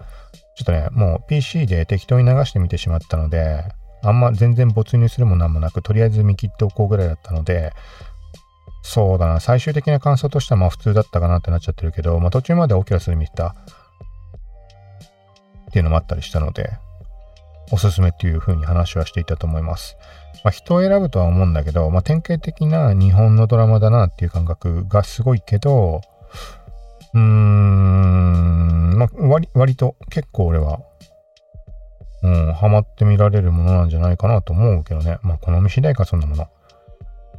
[0.56, 3.64] ちょっとね、もう PC で適当に流してみてしまったので、
[4.02, 7.72] あんま全然没入するも何もなく、とりあえず見切っておこうぐらいだったので、
[8.82, 13.54] そうだな、最終的な感想としてはまあ普通だったかなってなっちゃってるけど、まあ途中までオキュラスで見てた。
[15.68, 16.70] っていうのもあったりしたので、
[17.72, 19.96] おすすめっていう風に話はしていたと思います。
[20.44, 26.00] まあ、人を選ぶとは思うんだけど、まあ、典型的な日本のドラマだなっていう感覚がすごいけど、
[27.14, 30.80] うーん、まあ、割、割と結構俺は、
[32.22, 35.18] うん、ハマって見られるものなんじゃないかなと思うけどね。
[35.22, 36.48] まあ、好み次第か、そんなもの。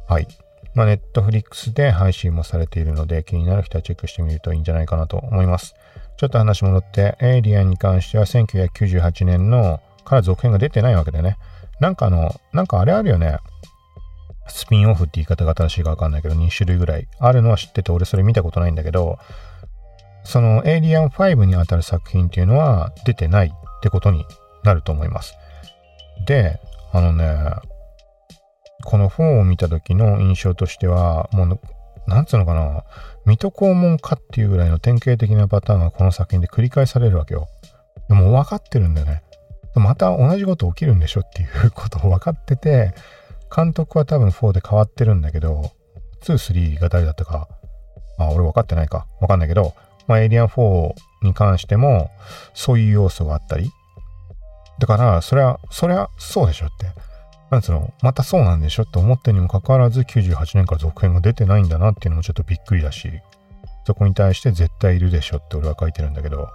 [0.06, 0.26] はい。
[0.74, 5.74] まあ、ネットフリックスで配信もされているので、気になる人はチェックしてみるといいんじゃないかなと思います。
[6.16, 11.38] ちょっと話戻って、エイリアンに関しては1998年のから続編が出てないわけでね。
[11.80, 13.38] なんかあの、なんかあれあるよね。
[14.48, 19.18] スピンオフって言い方が正しいかわかんないけど、2種類ぐらいあるのは知ってて、俺それ見たことないんだけど、
[20.24, 24.24] そのエイリアン5にあたる作品っていうのは出てないってことに
[24.64, 25.34] なると思います。
[26.26, 26.60] で、
[26.92, 27.36] あのね、
[28.84, 31.60] この4を見た時の印象としては、もう、
[32.06, 32.84] なんつうのかな、
[33.26, 37.48] 水戸黄門かっていうぐらいの典型的なパターンがこの作品で繰り返されるわけよ。
[38.08, 39.22] でも分かってるんだよね。
[39.78, 42.94] また同じこと起きるんでしょっていうことを分かってて、
[43.54, 45.72] 監督は多分4で変わってるんだけど、
[46.22, 47.48] 2、3が誰だったか、
[48.18, 49.06] あ、俺分かってないか。
[49.20, 49.74] 分かんないけど、
[50.06, 52.10] まあ、エイリアン4に関しても、
[52.54, 53.70] そういう要素があったり。
[54.78, 56.86] だから、それは、それはそうでしょって。
[57.50, 63.10] なんつうの、またそうなんでしょって思ってにもかかわらず、98年から続編が出てないんだなっていうのもちょっとびっくりだし、
[63.86, 66.48] そこに対して絶対いるでしょって俺は書いてるんだけど、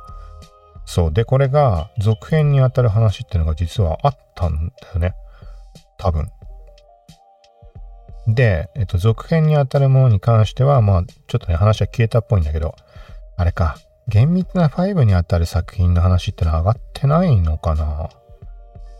[0.85, 1.13] そう。
[1.13, 5.15] で、これが続編にあたる話っていうのが実はあったんだよね。
[5.97, 6.29] 多分。
[8.27, 12.75] で、えっと、続編にあたるものに関しては、まあ、ちょっとね、話は消えたっぽいんだけど、
[13.35, 13.77] あれか、
[14.07, 18.09] 厳密な5にあたる作品の話ってのは上がってないのかな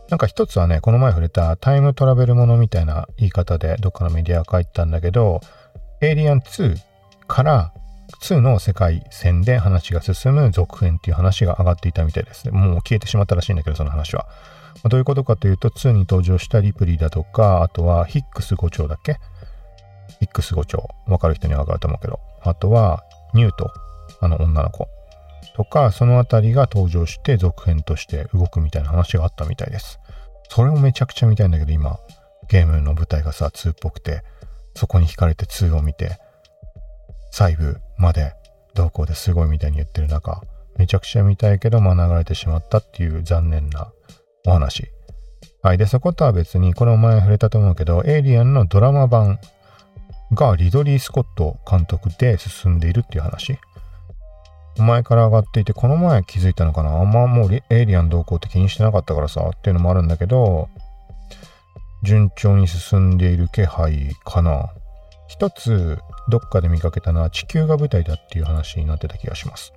[0.09, 5.41] なんか一つはね、この前触れたタイムトラベルものみたいな言い方でどっかのメディアが書いてたんだけど、
[6.01, 6.77] エイリアン2
[7.27, 7.73] から
[8.22, 12.51] 2の世界線で話が進む続編っていう話が上がっていたみたいですね。
[12.51, 14.28] もう消えてしまったらしいんだけど、その話は。
[14.84, 19.18] ま、どういうことかというと、2に登場したリプリーだとか、あとはヒックス5丁だっけ？
[20.20, 20.89] ヒックス5丁。
[21.07, 22.20] わかる人にはわかると思うけど。
[22.41, 23.03] あとは、
[23.34, 23.72] ニュート。
[24.20, 24.88] あの女の子。
[25.55, 29.99] とか、そのあたりが登場して続編として動くみたいな話があったみたいです。
[30.49, 31.99] それをめちゃくちゃ見たいんだけど、今、
[32.49, 34.24] ゲームの舞台がさ、2っぽくて、
[34.76, 36.20] そこに惹かれて2を見て、
[37.34, 38.36] 細部まで
[38.75, 40.43] どうこうですごいみたいに言ってる中、
[40.77, 43.91] めちゃくちゃ見たいけど、まあ流れてしまったっていう残念な
[44.45, 44.91] お話。
[45.63, 45.79] はい。
[45.79, 49.39] で、そことは別に、これお前触れたと思うけど、エイリアンのドラマ版
[50.31, 53.57] がリドリー・スコット監督で進んでいるっていう話。
[54.77, 56.99] お前から上がっていて、この前気づいたのかな？
[56.99, 60.69] あんまもうエイリアン同行って気にしてなかったからさ、っていうのもあるんだけど、
[62.03, 64.69] 順調に進んでいる気配かな。
[65.34, 65.97] 一つ、
[66.29, 69.73] どっかで見かけたのは地球が舞台だっていう話になってた気がします。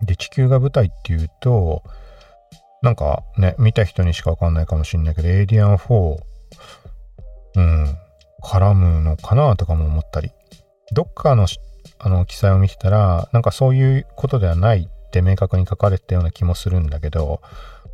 [0.00, 1.84] で、地球が舞台っていうと、
[2.82, 6.16] なんかね、見た人にしかわかんないかもしんないけど、エイリアン4、
[7.54, 7.96] うん、
[8.42, 10.32] 絡むのかなとかも思ったり、
[10.90, 11.46] どっかの
[12.00, 17.42] あの記載を見てたら、なんかそういうことではないって明確に書かれてたような気もするんだけど、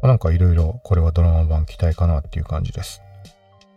[0.02, 3.02] なんかいろいろこれはドラマ版期待かなっていう感じです。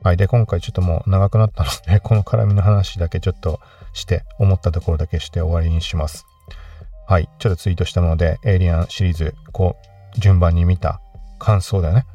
[0.04, 0.18] はい。
[0.18, 3.60] で、今回ちょっともう長くなったので、 この絡みの話だけちょっと
[3.94, 6.26] して、思ったところだけして終わりにします。
[7.08, 7.30] はい。
[7.40, 9.78] ちょっとツイートしたもので、エイリアンシリーズ、こ
[10.16, 11.02] う、順番に見た
[11.40, 12.06] 感想だよね。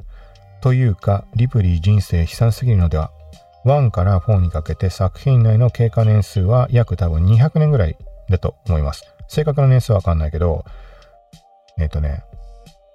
[0.60, 3.10] というか、リプリー人生悲惨すぎるのでは、
[3.64, 7.96] 1から4にかけて作品内の経過年数は約多分200年ぐらい
[8.28, 9.04] だと思います。
[9.28, 10.64] 正確な年数はわかんないけど、
[11.78, 12.24] えっ、ー、とね、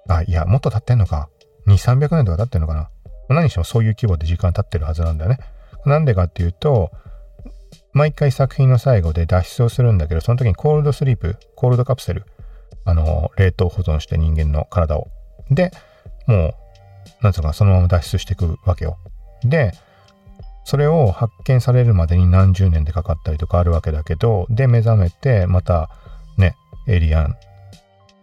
[0.08, 1.28] あ、いや、もっと経ってんのか。
[1.66, 2.90] 2、300年とか経ってんのかな。
[3.28, 5.38] 何してもそういう規模で時間経ってるはずなんだよね。
[5.84, 6.90] なんでかっていうと、
[7.92, 12.24] 毎回作品の最後で脱出をするんだけど、その時にコールドスリープ、コールドカプセル、
[12.84, 15.08] あの、冷凍保存して人間の体を。
[15.50, 15.70] で、
[16.26, 16.54] も
[17.20, 18.98] う、なんつうか、そのまま脱出していくわけよ。
[19.44, 19.72] で、
[20.64, 25.90] それを発見されるまでに何十年でかかったりとかあるわけだけど、で、目覚めて、また、
[26.38, 26.54] ね、
[26.88, 27.36] エイリアン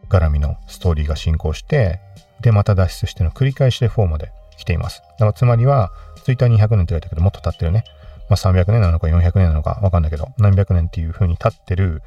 [0.10, 2.00] 絡みのストーリーが進行して、
[2.42, 5.02] で、また脱出しての繰り返しで4まで来ています。
[5.14, 5.92] だからつまりは、
[6.24, 7.84] ツイッター200年って言われたけど、もっと経ってるね。
[8.30, 12.04] まあ、300年なのか400年なのかわかんないけど、何百年っていう風に経ってる。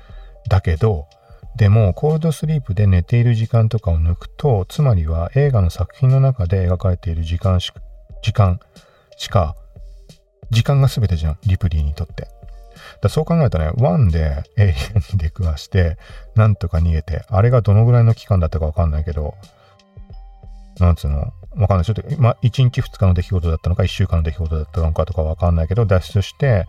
[0.49, 1.07] だけど、
[1.57, 7.73] でも、コールドスリープで寝ている時間とかを抜くと、つまりは映画の作品の中で描かれている時間し
[8.23, 8.61] 時間
[9.17, 9.57] しか、
[10.51, 12.29] 時間が全てじゃん、リプリーにとって。
[13.01, 15.99] だそう考えるとね、1でエイリアンに出くわして、
[16.35, 19.35] なんとか逃げて、あれがどのぐらいの期間だったかわかんないけど、
[20.79, 21.85] なんつうの、わかんない。
[21.85, 26.67] ちょっと、まあ、1日2日の出来事だったのか、1週間の出来事だったのかとかわかんないけど、脱出して、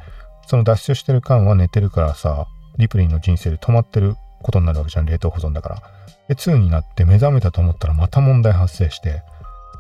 [0.48, 5.82] その脱出してる間は寝てるからさ、リプリンの人生で止まってることになるわけじゃん、冷凍保存だから。
[6.28, 9.24] で、2になって目覚めたと思ったらまた問題発生して、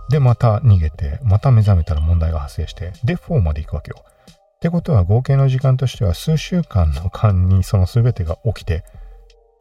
[0.09, 4.03] で、また逃げて、また目覚めたら問題が発生して、で、4まで行くわけよ。
[4.07, 4.13] っ
[4.63, 8.85] ってことは合計の時間としては数週間の間にその全てが起きて、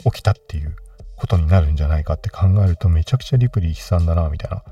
[0.04, 0.76] 起きたっていう
[1.16, 4.62] ことになるんじゃないかって考えるとめちゃくちゃリプリー悲惨だな、みたいな。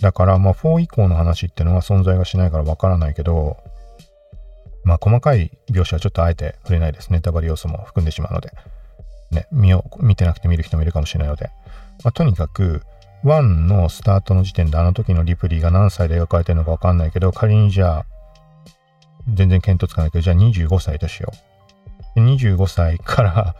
[0.00, 3.56] だからまあ4以降の話っていうのは存在がしないからわからないけど、
[4.84, 7.12] まあ細かい描写はちょっとあえて触れないです。
[7.12, 8.52] ネタバレ要素も含んでしまうので。
[9.30, 11.50] ね、見よ見てなくて見る人もいるかもしれないので。
[12.02, 12.82] まあ、とにかく、
[13.24, 18.06] 1のスタートの時点であの時のリプリーが何歳で描かれてるのかわかんないけど、仮にじゃあ、
[19.34, 21.30] 全然見当つかないけど、じゃあ25歳としよ
[22.16, 22.20] う。
[22.20, 23.54] 25歳から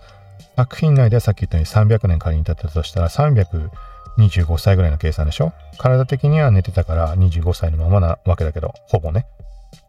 [0.56, 3.70] 作品内ではさっき言ったように300年仮に経ったとしたら300
[4.18, 5.52] 25歳ぐらいの計算でしょ？
[5.78, 9.26] 体的には寝てたから25歳のままなわけだけど、ほぼね。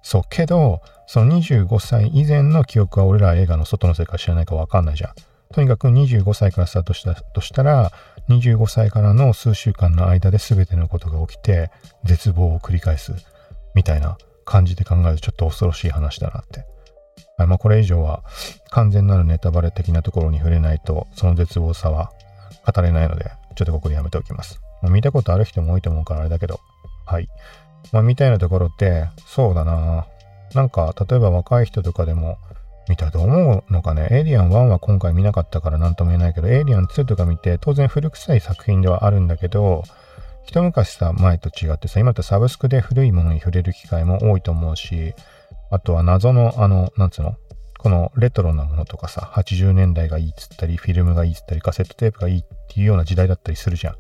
[0.01, 5.11] そう、けど、その25歳以前の記憶は俺ら映画の外の世界知らないかわかんないじゃん。
[5.51, 7.91] とにかく25歳からスタートしたとしたら、
[8.29, 11.71] 25歳からの数週間の間で全てのことが起きて、
[12.03, 13.13] 絶望を繰り返す、
[13.73, 16.65] みたいな感じで考えるとちょっと恐ろしい話だなって。
[17.37, 18.23] はい、まあこれ以上は
[18.69, 22.11] 完全なるネタバレ的なところに触れないと、その絶望さは
[22.71, 24.61] 語れないので、ちょっとここでやめておきます。
[24.81, 26.59] まあ、見たことある人も多いと思うからあれだけど、
[27.05, 27.27] はい。
[27.91, 30.05] まあみたいなところって、そうだな
[30.53, 32.37] なんか、例えば若い人とかでも、
[32.89, 34.07] 見たと思うのかね。
[34.11, 39.83] エイリアン1は今回見なかったから何とも言えないけど、エイリアン2とか見て、当然古臭い作品ではあるんだけど、
[40.45, 45.13] 一昔さ、前と違ってさ、今ってサブスクで古いものに触れる機会も多いと思うし、
[45.69, 47.35] あとは謎の、あの、なんつうの？
[47.79, 53.95] このレトロなものとかさ、80年代がいいっつったり、フィルムがいいっつったり、カセットテープがいいっていうような時代だったりするじゃん。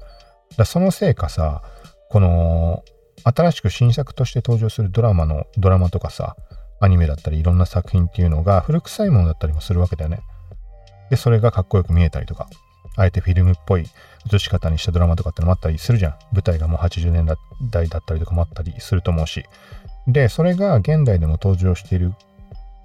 [0.57, 1.63] だそのせいかさ、
[2.09, 2.83] この、
[3.23, 6.35] 新しく新作として登場するドラマの、ドラマとかさ、
[6.81, 10.19] アニメだったりいろんな作品っていうのが古臭いものだったりもするわけだよね。
[11.09, 12.49] で、それがかっこよく見えたりとか、
[12.97, 13.85] あえてフィルムっぽい
[14.33, 16.15] 映し方にしたドラマとかってのもあったりするじゃん。
[16.33, 17.25] 舞台がもう80年
[17.69, 19.45] 代だったりとかもあったりすると思うし。
[20.07, 22.13] で、それが現代でも登場している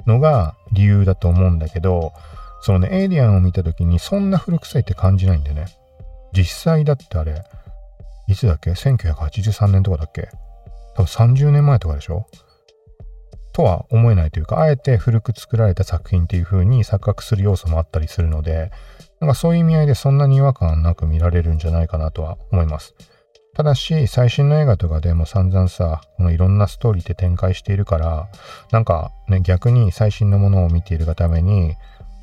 [0.06, 2.12] のが理由だと思うんだけど、
[2.60, 5.66] そのね、エイリアンを見た時にそんな古臭いって感じないんだよね。
[6.32, 7.42] 実際だってあれ、
[8.26, 10.28] いつだっけ ?1983 年とかだっけ？
[10.96, 12.26] 多分30年前とかでしょ？
[13.52, 18.72] とは思えないというか、あえて古く作られた作品っていう風に錯覚する要素もあったりするので、
[19.20, 22.94] なんかそういう意味合いでそんなに違和感なく見られるんじゃないかなとは思います。
[23.54, 28.28] ただし、最新の映画とかでも散々さ、このいろんなストーリーで展開しているから、
[28.72, 31.76] なんかね、逆に最新のものを見ているがために、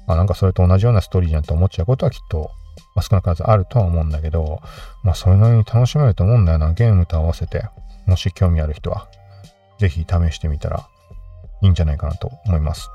[0.08, 2.52] あ、なんかそれと同じようなストーリーじゃんと思っちゃうことはきっと、
[2.96, 4.62] まあ、少なからずあるとは思うんだけど、
[5.04, 7.64] まあそれなりに楽しめると思うんだよな、ゲームと合わせて。
[8.08, 9.08] もし興味ある人は、
[9.80, 10.86] ぜひ試してみたら
[11.62, 12.90] いいんじゃないかなと思います。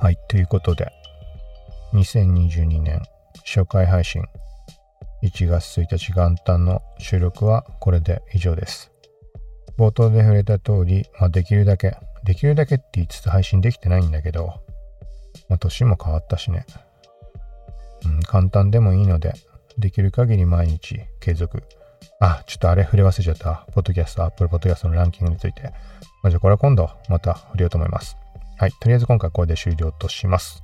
[0.00, 0.90] はい、ということで、
[1.92, 3.02] 2022年
[3.44, 4.24] 初回配信
[5.22, 8.92] 1月1日元旦の収録はこれで以上です。
[9.78, 14.62] 冒頭で触れた通り、まあ、できるだけ、できるだけって言いつつ配信できてないんだけど、
[15.48, 16.66] まあ、年も変わったしね。
[18.04, 19.34] うん、簡単でもいいので、
[19.78, 21.62] できる限り毎日継続。
[22.20, 23.66] あ、ちょっとあれ触れ忘れちゃった。
[23.72, 25.62] ポッドキャスト、アップルポッドキャストのランキングについて。
[26.22, 28.16] まあ、じゃあこれは今度また触れようと思います。
[28.58, 28.72] はい。
[28.72, 30.60] とりあえず今回これで終了とします。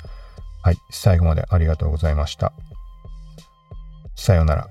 [0.63, 0.77] はい。
[0.91, 2.53] 最後までありがとうございました。
[4.19, 4.69] さようなら。